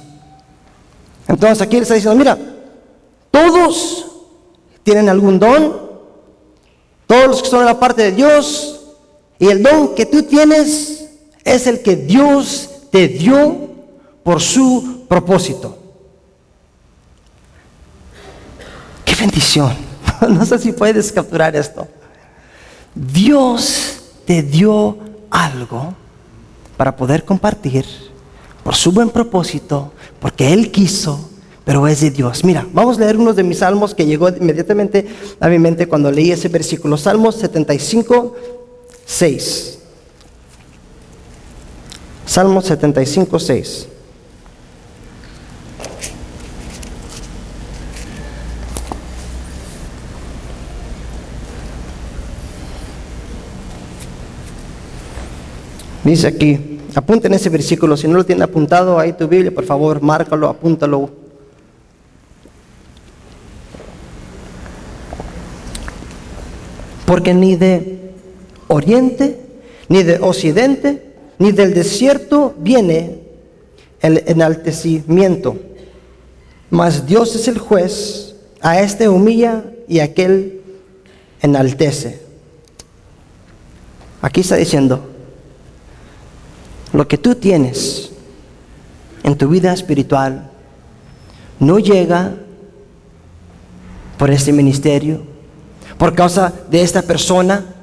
[1.28, 2.38] Entonces aquí le está diciendo, mira,
[3.30, 4.06] todos
[4.82, 5.84] tienen algún don,
[7.06, 8.80] todos los que son en la parte de Dios,
[9.38, 11.08] y el don que tú tienes
[11.42, 13.70] es el que Dios te dio
[14.22, 15.78] por su propósito.
[19.04, 19.74] Qué bendición.
[20.28, 21.86] No sé si puedes capturar esto.
[22.94, 24.96] Dios te dio
[25.28, 25.92] algo
[26.76, 27.84] para poder compartir
[28.64, 31.30] por su buen propósito, porque Él quiso
[31.64, 32.44] pero es de Dios.
[32.44, 35.06] Mira, vamos a leer uno de mis salmos que llegó inmediatamente
[35.40, 36.98] a mi mente cuando leí ese versículo.
[36.98, 38.36] Salmos 75,
[39.06, 39.78] 6.
[42.26, 43.88] Salmo 75, 6.
[56.04, 60.00] Dice aquí, apunten ese versículo, si no lo tienen apuntado ahí tu Biblia, por favor,
[60.00, 61.10] márcalo, apúntalo.
[67.06, 68.12] Porque ni de
[68.68, 69.38] oriente,
[69.88, 73.20] ni de occidente, ni del desierto viene
[74.00, 75.56] el enaltecimiento.
[76.70, 80.60] Mas Dios es el juez, a este humilla y a aquel
[81.42, 82.20] enaltece.
[84.22, 85.13] Aquí está diciendo,
[86.94, 88.12] lo que tú tienes
[89.24, 90.48] en tu vida espiritual
[91.58, 92.34] no llega
[94.16, 95.22] por este ministerio,
[95.98, 97.73] por causa de esta persona.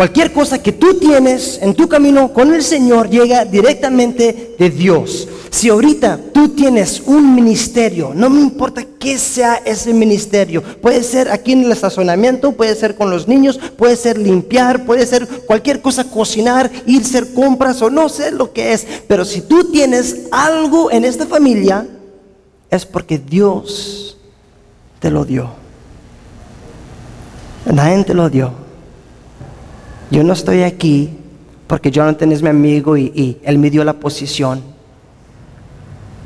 [0.00, 5.28] Cualquier cosa que tú tienes en tu camino con el Señor llega directamente de Dios.
[5.50, 11.30] Si ahorita tú tienes un ministerio, no me importa qué sea ese ministerio, puede ser
[11.30, 15.82] aquí en el estacionamiento, puede ser con los niños, puede ser limpiar, puede ser cualquier
[15.82, 19.70] cosa, cocinar, ir a hacer compras o no sé lo que es, pero si tú
[19.70, 21.86] tienes algo en esta familia,
[22.70, 24.16] es porque Dios
[24.98, 25.50] te lo dio.
[27.66, 28.69] Nadie te lo dio.
[30.10, 31.08] Yo no estoy aquí
[31.68, 34.60] porque Jonathan es mi amigo y, él me dio la posición.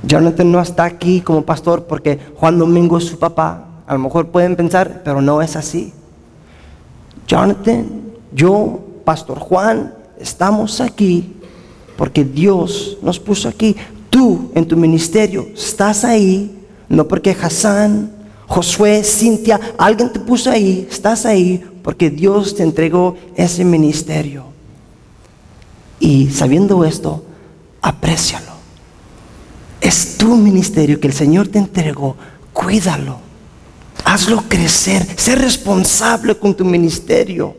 [0.03, 3.67] Jonathan no está aquí como pastor porque Juan Domingo es su papá.
[3.87, 5.93] A lo mejor pueden pensar, pero no es así.
[7.27, 7.87] Jonathan,
[8.33, 11.37] yo, Pastor Juan, estamos aquí
[11.99, 13.77] porque Dios nos puso aquí.
[14.09, 18.11] Tú en tu ministerio estás ahí, no porque Hassan,
[18.47, 24.47] Josué, Cintia, alguien te puso ahí, estás ahí porque Dios te entregó ese ministerio.
[26.01, 27.23] Y sabiendo esto,
[27.83, 28.53] aprécialo.
[29.83, 32.17] Es tu ministerio que el Señor te entregó.
[32.55, 33.19] Cuídalo.
[34.03, 35.07] Hazlo crecer.
[35.17, 37.55] Sé responsable con tu ministerio.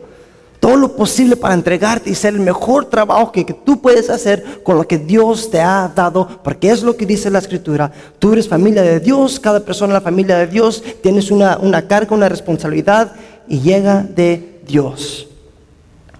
[0.58, 4.76] Todo lo posible para entregarte y ser el mejor trabajo que, tú puedes hacer con
[4.76, 6.40] lo que Dios te ha dado.
[6.42, 7.92] Porque es lo que dice la Escritura.
[8.18, 9.38] Tú eres familia de Dios.
[9.38, 10.82] Cada persona en la familia de Dios.
[11.00, 13.12] Tienes una, una carga, una responsabilidad
[13.48, 15.28] y llega de Dios.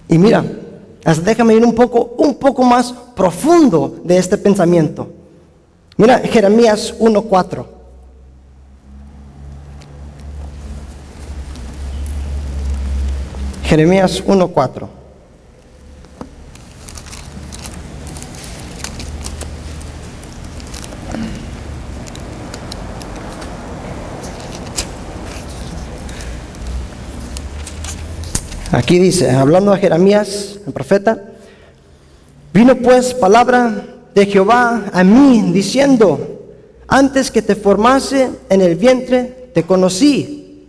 [0.08, 0.44] Y mira,
[1.22, 5.08] déjame ir un poco, un poco más profundo de este pensamiento.
[5.96, 7.66] Mira Jeremías 1.4.
[13.64, 14.88] Jeremías 1.4.
[28.76, 31.18] Aquí dice, hablando a Jeremías, el profeta,
[32.52, 36.42] vino pues palabra de Jehová a mí, diciendo,
[36.86, 40.68] antes que te formase en el vientre, te conocí,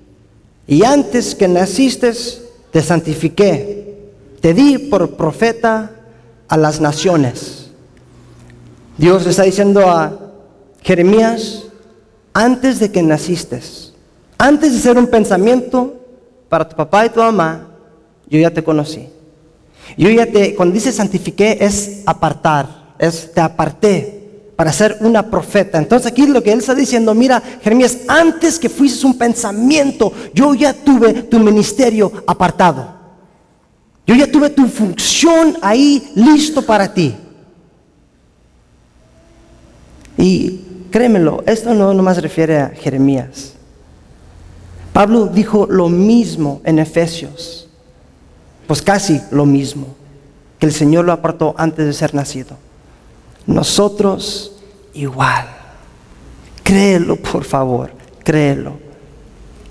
[0.65, 2.13] y antes que naciste,
[2.71, 5.91] te santifiqué, te di por profeta
[6.47, 7.71] a las naciones.
[8.97, 10.17] Dios está diciendo a
[10.81, 11.65] Jeremías,
[12.31, 13.59] antes de que naciste,
[14.37, 15.97] antes de ser un pensamiento
[16.47, 17.66] para tu papá y tu mamá,
[18.29, 19.07] yo ya te conocí.
[19.97, 24.13] Yo ya te, cuando dice santifiqué, es apartar es te aparté
[24.55, 25.77] para ser una profeta.
[25.77, 30.53] Entonces aquí lo que él está diciendo, mira, Jeremías, antes que fuiste un pensamiento, yo
[30.55, 32.95] ya tuve tu ministerio apartado.
[34.05, 37.13] Yo ya tuve tu función ahí listo para ti.
[40.17, 43.53] Y créemelo, esto no nomás refiere a Jeremías.
[44.91, 47.66] Pablo dijo lo mismo en Efesios,
[48.67, 49.87] pues casi lo mismo,
[50.59, 52.57] que el Señor lo apartó antes de ser nacido.
[53.45, 54.57] Nosotros
[54.93, 55.47] igual.
[56.63, 57.91] Créelo, por favor,
[58.23, 58.73] créelo.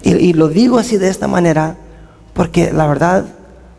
[0.03, 1.77] Y, lo digo así de esta manera
[2.33, 3.25] porque la verdad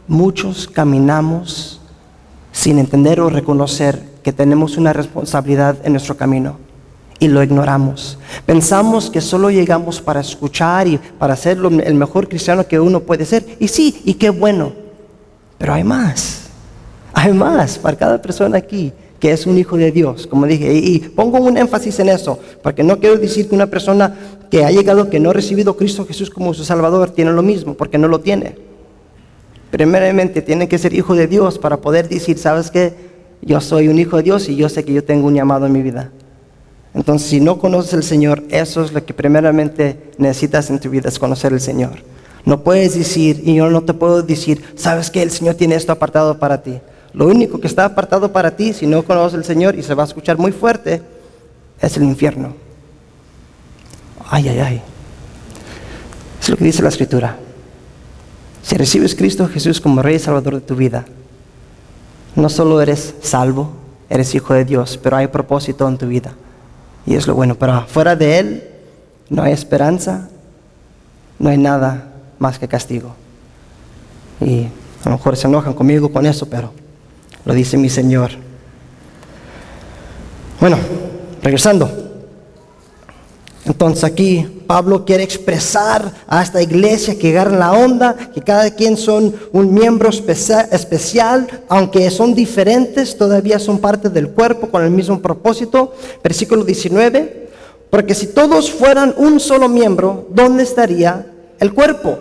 [0.10, 1.80] muchos caminamos
[2.52, 6.58] sin entender o reconocer que tenemos una responsabilidad en nuestro camino
[7.18, 8.20] y lo ignoramos.
[8.46, 13.26] Pensamos que solo llegamos para escuchar y para ser el mejor cristiano que uno puede
[13.26, 13.46] ser.
[13.60, 14.74] Y sí, y qué bueno.
[15.58, 16.50] Pero hay más.
[17.14, 21.00] Hay más para cada persona aquí que es un hijo de Dios, como dije, y,
[21.00, 24.16] pongo un énfasis en eso, porque no quiero decir que una persona
[24.52, 27.42] que ha llegado, que no ha recibido a Cristo Jesús como su Salvador, tiene lo
[27.42, 28.56] mismo, porque no lo tiene.
[29.72, 32.94] Primeramente tiene que ser hijo de Dios para poder decir, ¿sabes qué?
[33.42, 35.72] Yo soy un hijo de Dios y yo sé que yo tengo un llamado en
[35.72, 36.12] mi vida.
[36.94, 41.10] Entonces, si no conoces al Señor, eso es lo que primeramente necesitas en tu vida,
[41.10, 41.92] es conocer al Señor.
[42.48, 45.22] No puedes decir, y yo no te puedo decir, ¿sabes qué?
[45.22, 46.80] El Señor tiene esto apartado para ti.
[47.12, 50.04] Lo único que está apartado para ti, si no conoces al Señor y se va
[50.04, 51.02] a escuchar muy fuerte,
[51.82, 52.56] es el infierno.
[54.30, 54.82] Ay, ay, ay.
[56.42, 57.36] Es lo que dice la Escritura.
[58.64, 61.04] Si recibes Cristo Jesús como Rey y Salvador de tu vida,
[62.38, 63.74] no solo eres salvo,
[64.10, 66.34] eres hijo de Dios, pero hay propósito en tu vida.
[67.06, 67.56] Y es lo bueno.
[67.56, 68.64] Pero fuera de Él
[69.30, 70.30] no hay esperanza,
[71.40, 73.14] no hay nada más que castigo.
[74.42, 74.66] Y
[75.04, 76.72] a lo mejor se enojan conmigo con eso, pero
[77.46, 78.32] lo dice mi Señor.
[80.60, 80.78] Bueno,
[81.42, 82.08] regresando.
[83.66, 88.96] Entonces aquí Pablo quiere expresar a esta iglesia que agarren la onda, que cada quien
[88.96, 95.22] son un miembro especial, aunque son diferentes, todavía son parte del cuerpo con el mismo
[95.22, 95.94] propósito.
[96.24, 97.50] Versículo 19,
[97.90, 101.26] porque si todos fueran un solo miembro, ¿dónde estaría
[101.60, 102.20] el cuerpo?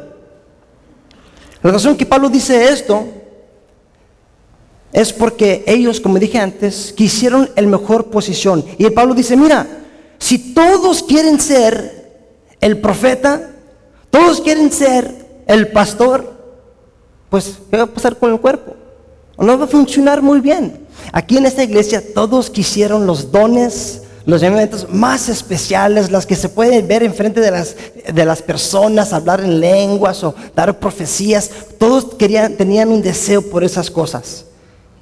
[1.62, 3.04] La razón que Pablo dice esto
[4.92, 8.64] es porque ellos, como dije antes, quisieron el mejor posición.
[8.78, 9.66] Y Pablo dice, mira,
[10.18, 12.22] si todos quieren ser
[12.60, 13.50] el profeta,
[14.10, 16.34] todos quieren ser el pastor,
[17.28, 18.74] pues ¿qué va a pasar con el cuerpo?
[19.38, 20.86] No va a funcionar muy bien.
[21.12, 26.48] Aquí en esta iglesia todos quisieron los dones, los llamamientos más especiales, las que se
[26.48, 27.76] pueden ver enfrente de las,
[28.12, 31.48] de las personas, hablar en lenguas o dar profecías.
[31.78, 34.44] Todos querían, tenían un deseo por esas cosas.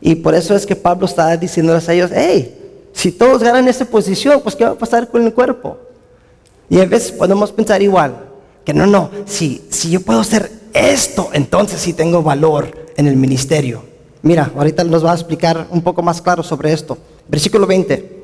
[0.02, 3.86] Y por eso es que Pablo estaba diciéndoles a ellos, hey, si todos ganan esa
[3.86, 5.78] posición, pues ¿qué va a pasar con el cuerpo?
[6.68, 8.26] Y a veces podemos pensar igual,
[8.62, 13.16] que no, no, si, si yo puedo hacer esto, entonces sí tengo valor en el
[13.16, 13.84] ministerio.
[14.20, 16.98] Mira, ahorita nos va a explicar un poco más claro sobre esto.
[17.26, 18.23] Versículo 20.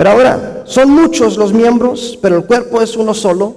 [0.00, 3.54] Pero ahora, son muchos los miembros, pero el cuerpo es uno solo.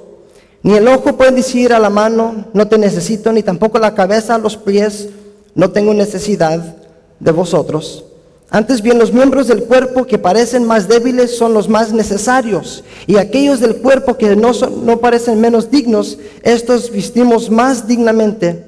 [0.62, 4.38] Ni el ojo puede decir a la mano, no te necesito, ni tampoco la cabeza
[4.38, 5.08] los pies,
[5.56, 6.76] no tengo necesidad
[7.18, 8.04] de vosotros.
[8.50, 13.16] Antes bien, los miembros del cuerpo que parecen más débiles son los más necesarios, y
[13.16, 14.52] aquellos del cuerpo que no,
[14.84, 18.66] no parecen menos dignos, estos vestimos más dignamente.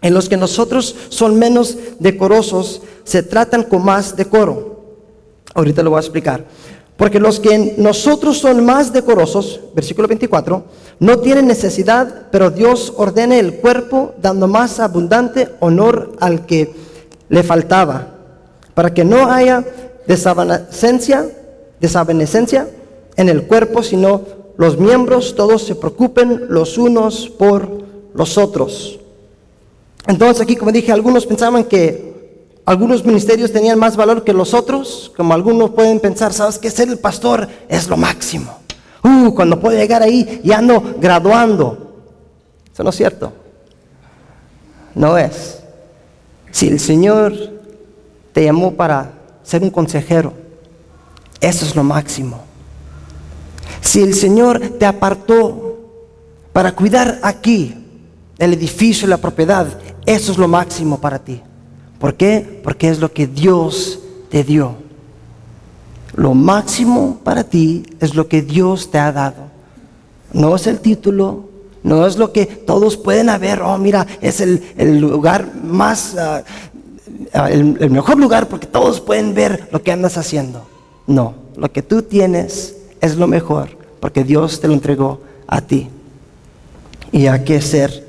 [0.00, 4.72] En los que nosotros son menos decorosos, se tratan con más decoro.
[5.54, 6.44] Ahorita lo voy a explicar.
[7.02, 10.62] Porque los que nosotros son más decorosos, versículo 24,
[11.00, 16.72] no tienen necesidad, pero Dios ordena el cuerpo dando más abundante honor al que
[17.28, 18.06] le faltaba
[18.74, 19.64] para que no haya
[20.06, 21.26] desavanecencia,
[21.80, 22.68] desavanecencia
[23.16, 24.20] en el cuerpo, sino
[24.56, 27.68] los miembros todos se preocupen los unos por
[28.14, 29.00] los otros.
[30.06, 32.11] Entonces aquí, como dije, algunos pensaban que
[32.72, 36.70] algunos ministerios tenían más valor que los otros, como algunos pueden pensar, ¿sabes qué?
[36.70, 38.58] Ser el pastor es lo máximo.
[39.04, 42.02] Uh, cuando puedo llegar ahí y ando graduando.
[42.72, 43.32] Eso no es cierto.
[44.94, 45.60] No es.
[46.50, 47.34] Si el Señor
[48.32, 50.32] te llamó para ser un consejero.
[51.40, 52.40] Eso es lo máximo.
[53.80, 55.78] Si el Señor te apartó
[56.52, 57.74] para cuidar aquí
[58.38, 59.66] el edificio y la propiedad,
[60.06, 61.42] eso es lo máximo para ti.
[62.02, 62.60] ¿Por qué?
[62.64, 64.74] Porque es lo que Dios te dio.
[66.16, 69.44] Lo máximo para ti es lo que Dios te ha dado.
[70.32, 71.48] No es el título,
[71.84, 76.42] no es lo que todos pueden haber, oh mira, es el, lugar más ah,
[77.48, 80.66] el, mejor lugar porque todos pueden ver lo que andas haciendo.
[81.06, 85.88] No, lo que tú tienes es lo mejor porque Dios te lo entregó a ti.
[87.12, 88.08] Y hay que ser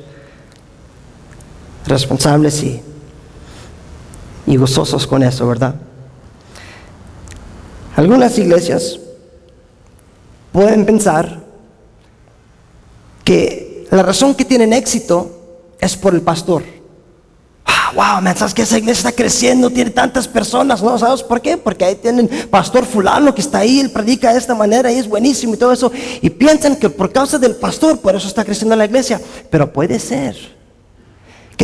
[1.86, 2.82] responsables y,
[4.46, 5.76] y gozosos con eso, ¿verdad?
[7.96, 9.00] Algunas iglesias
[10.52, 11.44] pueden pensar
[13.24, 15.30] que la razón que tienen éxito
[15.80, 16.64] es por el pastor
[17.96, 19.70] wow, man, ¿sabes que esa iglesia está creciendo?
[19.70, 20.98] Tiene tantas personas, ¿no?
[20.98, 21.58] ¿Sabes por qué?
[21.58, 25.08] Porque ahí tienen pastor fulano que está ahí, él predica de esta manera y es
[25.08, 25.92] buenísimo y todo eso.
[26.22, 29.22] Y piensan que por causa del pastor, por eso está creciendo la iglesia.
[29.50, 30.36] Pero puede ser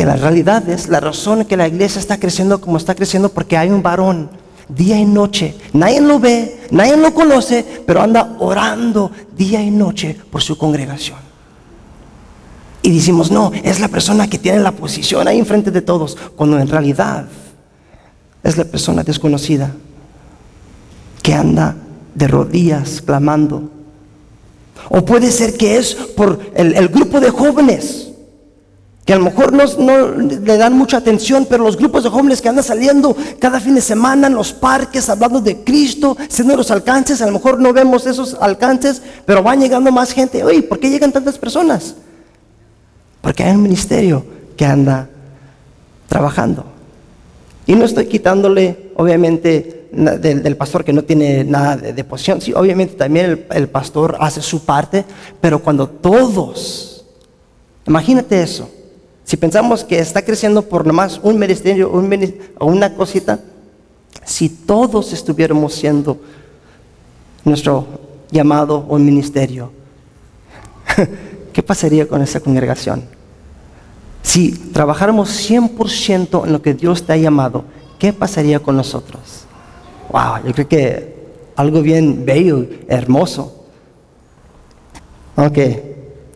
[0.00, 3.58] que la realidad es la razón que la iglesia está creciendo como está creciendo porque
[3.58, 4.30] hay un varón
[4.66, 5.54] día y noche.
[5.74, 11.18] Nadie lo ve, nadie lo conoce, pero anda orando día y noche por su congregación.
[12.80, 16.58] Y decimos, no, es la persona que tiene la posición ahí enfrente de todos, cuando
[16.58, 17.26] en realidad
[18.42, 19.70] es la persona desconocida
[21.22, 21.76] que anda
[22.14, 23.68] de rodillas clamando.
[24.88, 28.09] O puede ser que es por el, grupo de jóvenes,
[29.04, 29.64] que a lo mejor no,
[30.18, 33.80] le dan mucha atención, pero los grupos de jóvenes que andan saliendo cada fin de
[33.80, 38.06] semana en los parques hablando de Cristo, siendo los alcances, a lo mejor no vemos
[38.06, 40.44] esos alcances, pero van llegando más gente.
[40.44, 41.94] Oye, ¿por qué llegan tantas personas?
[43.20, 44.24] Porque hay un ministerio
[44.56, 45.08] que anda
[46.08, 46.66] trabajando.
[47.66, 52.40] Y no estoy quitándole, obviamente, del, pastor que no tiene nada de, posición.
[52.40, 55.04] Sí, obviamente también el, pastor hace su parte,
[55.40, 57.04] pero cuando todos,
[57.86, 58.70] imagínate eso,
[59.30, 62.10] si pensamos que está creciendo por nomás un ministerio un
[62.58, 63.38] o una cosita,
[64.24, 66.18] si todos estuviéramos siendo
[67.44, 67.86] nuestro
[68.32, 69.70] llamado o ministerio,
[71.52, 73.04] ¿qué pasaría con esa congregación?
[74.20, 77.62] Si trabajáramos 100% en lo que Dios te ha llamado,
[78.00, 79.44] ¿qué pasaría con nosotros?
[80.10, 81.14] Wow, yo creo que
[81.54, 83.64] algo bien bello, hermoso.
[85.36, 85.89] Aunque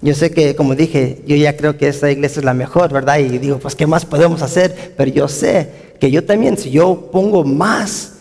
[0.05, 3.21] yo sé que, como dije, yo ya creo que esta iglesia es la mejor, ¿verdad?
[3.21, 4.93] Y digo, pues, ¿qué más podemos hacer?
[4.99, 8.17] Pero yo sé que yo también, si yo pongo más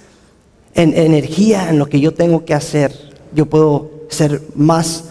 [0.75, 2.93] en, energía en lo que yo tengo que hacer,
[3.35, 5.09] yo puedo ser más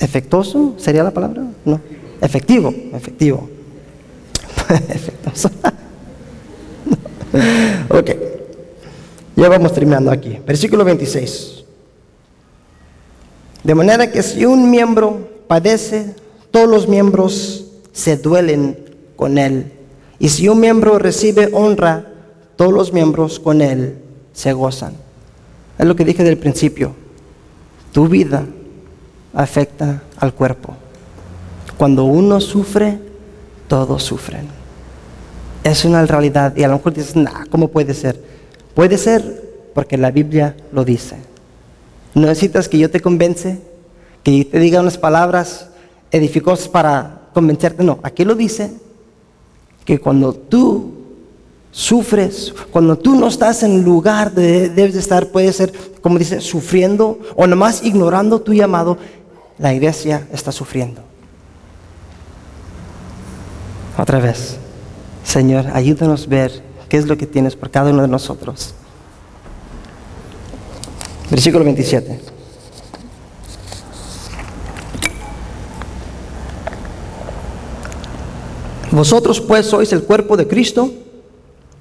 [0.00, 1.44] efectuoso, ¿sería la palabra?
[1.64, 1.80] No,
[2.20, 3.48] efectivo, efectivo.
[4.88, 5.50] efectuoso.
[7.90, 8.10] ok,
[9.36, 10.36] ya vamos terminando aquí.
[10.44, 11.59] Versículo 26.
[13.62, 16.14] De manera que si un miembro padece,
[16.50, 18.78] todos los miembros se duelen
[19.16, 19.72] con él.
[20.18, 22.06] Y si un miembro recibe honra,
[22.56, 23.98] todos los miembros con él
[24.32, 24.94] se gozan.
[25.78, 26.94] Es lo que dije del principio.
[27.92, 28.44] Tu vida
[29.34, 30.74] afecta al cuerpo.
[31.76, 32.98] Cuando uno sufre,
[33.68, 34.46] todos sufren.
[35.64, 38.22] Es una realidad y a lo mejor dices, nah, ¿cómo puede ser?
[38.74, 41.16] Puede ser porque la Biblia lo dice.
[42.14, 43.60] No necesitas que yo te convence,
[44.22, 45.68] que te diga unas palabras
[46.10, 47.84] edificosas para convencerte.
[47.84, 48.72] No, aquí lo dice
[49.84, 50.94] que cuando tú
[51.70, 56.18] sufres, cuando tú no estás en el lugar de debes de estar, puede ser, como
[56.18, 58.98] dice, sufriendo o nomás ignorando tu llamado,
[59.58, 61.02] la iglesia está sufriendo.
[63.96, 64.56] Otra vez,
[65.24, 68.74] Señor, ayúdanos a ver qué es lo que tienes por cada uno de nosotros.
[71.30, 72.18] Versículo 27.
[78.90, 80.90] Vosotros pues sois el cuerpo de Cristo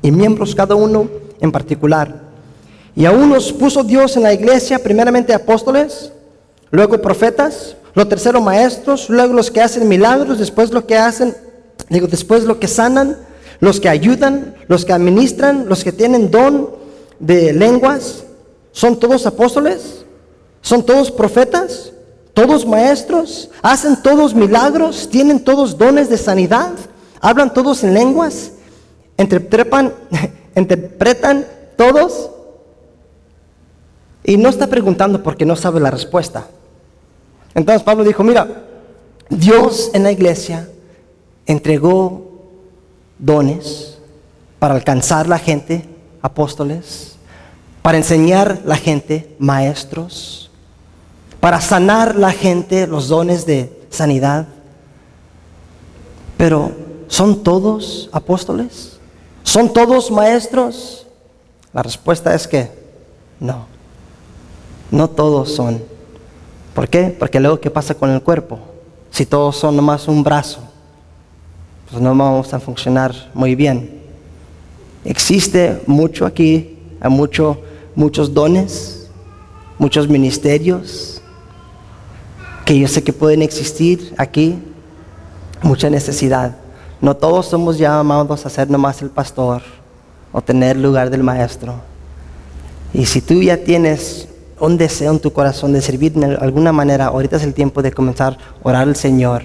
[0.02, 1.10] y miembros cada uno
[1.42, 2.30] en particular.
[2.96, 6.12] Y a unos puso Dios en la iglesia, primeramente apóstoles,
[6.70, 11.36] luego profetas, lo tercero maestros, luego los que hacen milagros, después lo que hacen,
[11.90, 13.18] digo, después lo que sanan,
[13.60, 16.70] los que ayudan, los que administran, los que tienen don
[17.20, 18.24] de lenguas,
[18.72, 20.06] ¿Son todos apóstoles?
[20.62, 21.92] ¿Son todos profetas?
[22.34, 23.50] ¿Todos maestros?
[23.62, 25.10] ¿Hacen todos milagros?
[25.10, 26.72] ¿Tienen todos dones de sanidad?
[27.22, 28.52] ¿Hablan todos en lenguas?
[29.18, 29.94] ¿Interpretan,
[30.56, 31.46] interpretan
[31.76, 32.32] todos?
[34.24, 36.48] Y no está preguntando porque no sabe la respuesta.
[37.56, 38.66] Entonces Pablo dijo, mira,
[39.30, 40.70] Dios en la iglesia
[41.46, 42.30] entregó
[43.18, 43.98] dones
[44.60, 45.86] para alcanzar la gente,
[46.22, 47.18] apóstoles,
[47.90, 50.52] para enseñar la gente, maestros,
[51.40, 54.48] para sanar la gente, los dones de sanidad.
[56.38, 56.72] Pero,
[57.08, 59.00] ¿son todos apóstoles?
[59.42, 61.08] ¿Son todos maestros?
[61.74, 62.70] La respuesta es que
[63.40, 63.66] no.
[64.92, 65.82] No todos son.
[66.76, 67.06] ¿Por qué?
[67.18, 68.60] Porque luego, ¿qué pasa con el cuerpo?
[69.10, 70.60] Si todos son nomás un brazo,
[71.90, 74.00] pues no vamos a funcionar muy bien.
[75.04, 77.64] Existe mucho aquí, hay mucho
[78.00, 79.10] muchos dones,
[79.78, 81.22] muchos ministerios
[82.64, 84.58] que yo sé que pueden existir aquí,
[85.62, 86.56] mucha necesidad.
[87.02, 89.64] No todos somos llamados a ser nomás el pastor
[90.32, 91.76] o tener lugar del maestro.
[92.94, 94.30] Y si tú ya tienes
[94.62, 97.92] un deseo en tu corazón de servir de alguna manera, ahorita es el tiempo de
[97.92, 99.44] comenzar a orar al Señor,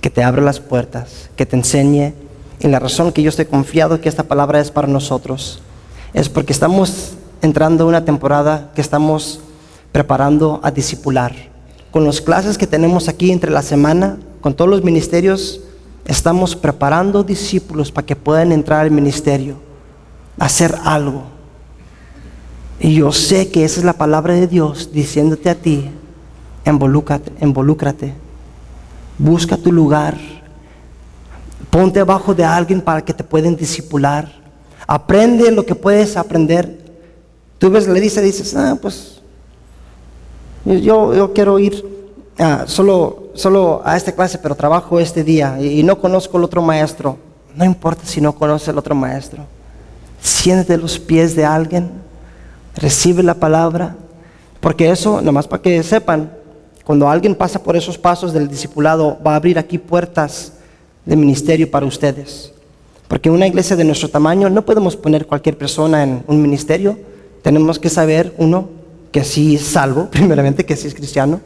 [0.00, 2.14] que te abra las puertas, que te enseñe.
[2.60, 5.60] Y la razón que yo estoy confiado que esta palabra es para nosotros
[6.14, 9.40] es porque estamos entrando una temporada que estamos
[9.92, 11.34] preparando a discipular.
[11.90, 15.60] Con las clases que tenemos aquí entre la semana, con todos los ministerios,
[16.04, 19.56] estamos preparando discípulos para que puedan entrar al ministerio,
[20.38, 21.24] hacer algo.
[22.78, 25.90] Y yo sé que esa es la palabra de Dios diciéndote a ti,
[26.64, 28.14] involúcrate,
[29.18, 30.16] busca tu lugar,
[31.68, 34.32] ponte abajo de alguien para que te puedan discipular,
[34.86, 36.79] aprende lo que puedes aprender
[37.60, 39.20] Tú ves, le dice, dices, ah, pues
[40.64, 41.84] yo, yo quiero ir
[42.66, 47.18] solo, solo a esta clase, pero trabajo este día y, no conozco el otro maestro.
[47.54, 49.44] No importa si no conoces el otro maestro.
[50.22, 51.90] Siéntate los pies de alguien,
[52.76, 53.94] recibe la palabra,
[54.60, 56.32] porque eso, nomás para que sepan,
[56.82, 60.54] cuando alguien pasa por esos pasos del discipulado, va a abrir aquí puertas
[61.04, 62.54] de ministerio para ustedes.
[63.06, 66.98] Porque una iglesia de nuestro tamaño no podemos poner cualquier persona en un ministerio.
[67.42, 68.68] Tenemos que saber, uno,
[69.12, 71.40] que sí es salvo, primeramente, que sí es cristiano,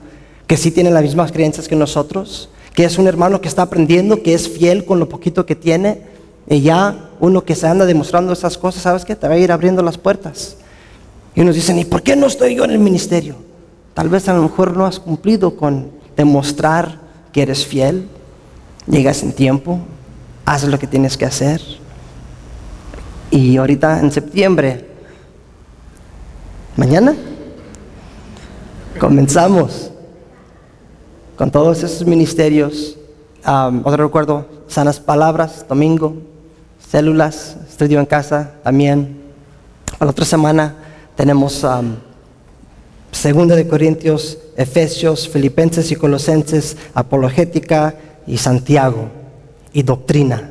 [0.47, 4.23] que sí tiene las mismas creencias que nosotros, que es un hermano que está aprendiendo,
[4.23, 6.03] que es fiel con lo poquito que tiene.
[6.49, 9.17] Y ya uno que se anda demostrando esas cosas, ¿sabes qué?
[9.17, 10.57] Te va a ir abriendo las puertas.
[11.35, 13.37] Y unos dicen, ¿y por qué no estoy yo en el ministerio?
[13.95, 17.01] Tal vez a lo mejor no has cumplido con demostrar
[17.33, 18.09] que eres fiel.
[18.87, 19.79] Llegas en tiempo,
[20.45, 21.63] haces lo que tienes que hacer.
[23.31, 24.94] Y ahorita en septiembre,
[26.77, 27.15] mañana,
[28.99, 29.91] comenzamos
[31.37, 32.97] con todos esos ministerios.
[33.45, 36.17] otro recuerdo, sanas palabras, domingo,
[36.91, 39.21] células, estudio en casa también.
[40.01, 40.75] la otra semana
[41.17, 41.65] tenemos
[43.13, 47.95] Segunda de Corintios, Efesios, Filipenses y Colosenses, Apologética
[48.27, 49.09] y Santiago
[49.73, 50.51] y doctrina.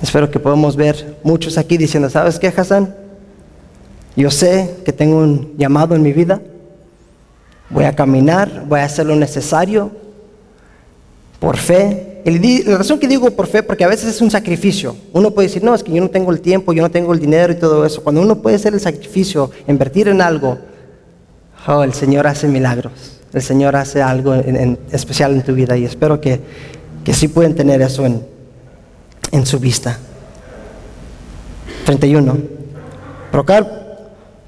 [0.00, 2.99] Espero que podamos ver muchos aquí diciendo, ¿sabes qué, Hassan?
[4.16, 6.40] Yo sé que tengo un llamado en mi vida,
[7.70, 9.90] voy a caminar, voy a hacer lo necesario
[11.38, 12.22] por fe,
[12.66, 14.94] la razón que digo por fe, porque a veces es un sacrificio.
[15.12, 17.20] Uno puede decir, no, es que yo no tengo el tiempo, yo no tengo el
[17.20, 18.02] dinero y todo eso.
[18.02, 20.58] Cuando uno puede hacer el sacrificio, invertir en algo,
[21.66, 23.20] oh, el Señor hace milagros.
[23.32, 24.34] El Señor hace algo
[24.92, 26.40] especial en tu vida y espero que,
[27.04, 28.22] que sí pueden tener eso en,
[29.32, 29.98] en su vista.
[31.86, 32.36] 31.
[33.30, 33.79] Procurar,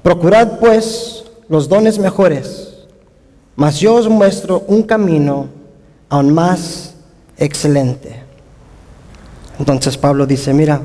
[0.03, 2.73] procurad pues los dones mejores,
[3.55, 5.47] mas yo os muestro un camino
[6.09, 6.93] aún más
[7.37, 8.21] excelente.
[9.57, 10.81] Entonces Pablo dice, mira,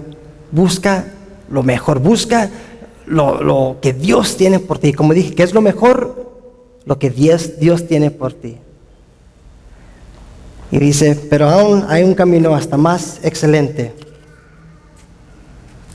[0.53, 1.05] busca
[1.51, 2.49] lo mejor, busca
[3.07, 4.93] lo, que Dios tiene por ti.
[4.93, 6.29] Como dije, ¿qué es lo mejor?
[6.85, 8.59] Lo que Dios, Dios tiene por ti.
[10.71, 13.95] Y dice, pero aún hay un camino hasta más excelente.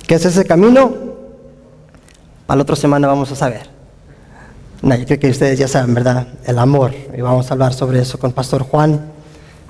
[0.08, 1.13] ¿Qué es ese camino?
[2.46, 3.70] Para la otra semana vamos a saber.
[4.82, 6.28] No, yo creo que ustedes ya saben, ¿verdad?
[6.46, 6.94] El amor.
[7.16, 9.02] Y vamos a hablar sobre eso con Pastor Juan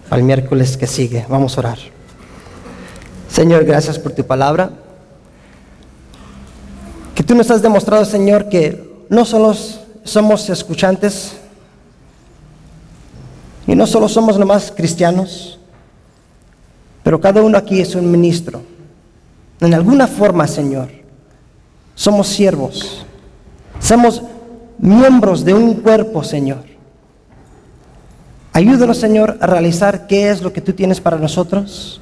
[0.09, 1.26] al miércoles que sigue.
[1.30, 1.78] Vamos a orar.
[3.30, 4.71] Señor, gracias por tu palabra.
[7.13, 9.55] Que tú nos has demostrado, Señor, que no solo
[10.03, 11.34] somos escuchantes
[13.67, 15.59] y no solo somos nomás cristianos,
[17.03, 18.61] pero cada uno aquí es un ministro.
[19.59, 20.89] En alguna forma, Señor,
[21.95, 23.05] somos siervos.
[23.79, 24.21] Somos
[24.77, 26.63] miembros de un cuerpo, Señor.
[28.53, 31.99] Ayúdanos, Señor, a realizar qué es lo que tú tienes para nosotros,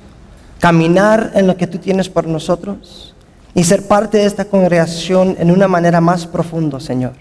[0.59, 3.15] caminar en lo que tú tienes para nosotros
[3.55, 7.13] y ser parte de esta congregación en una manera más profunda, Señor.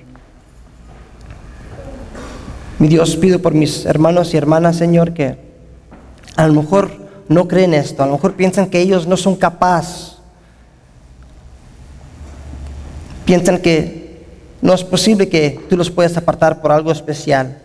[2.81, 5.39] Mi Dios, pido por mis hermanos y hermanas, Señor, que
[6.35, 6.91] a lo mejor
[7.29, 10.10] no creen esto, a lo mejor piensan que ellos no son capaces,
[13.31, 14.25] piensan que
[14.61, 17.59] no es posible que tú los puedas apartar por algo especial.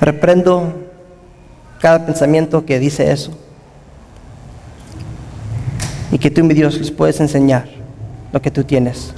[0.00, 0.74] Reprendo
[1.80, 3.30] cada pensamiento que dice eso.
[6.10, 7.68] Y que tú, mi Dios, les puedes enseñar
[8.32, 9.14] lo que tú tienes.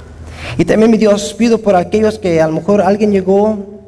[0.55, 3.81] Y también, mi Dios, pido por aquellos que a lo mejor alguien llegó,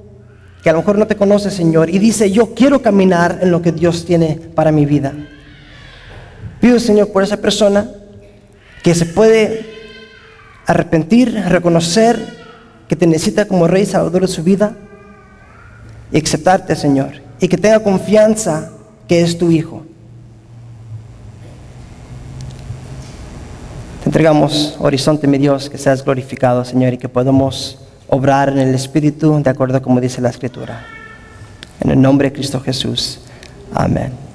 [0.63, 3.61] que a lo mejor no te conoce, Señor, y dice, yo quiero caminar en lo
[3.61, 5.13] que Dios tiene para mi vida.
[6.59, 7.87] Pido, Señor, por esa persona
[8.81, 9.72] que se puede
[10.65, 12.43] arrepentir, reconocer
[12.87, 14.75] que te necesita como Rey Salvador de su vida
[16.11, 18.71] y aceptarte, Señor, y que tenga confianza
[19.07, 19.83] que es tu Hijo.
[24.03, 28.75] Te entregamos, horizonte, mi Dios, que seas glorificado, Señor, y que podamos obrar en el
[28.75, 30.85] Espíritu de acuerdo como dice la Escritura.
[31.79, 33.21] En el nombre de Cristo Jesús.
[33.73, 34.32] Amén.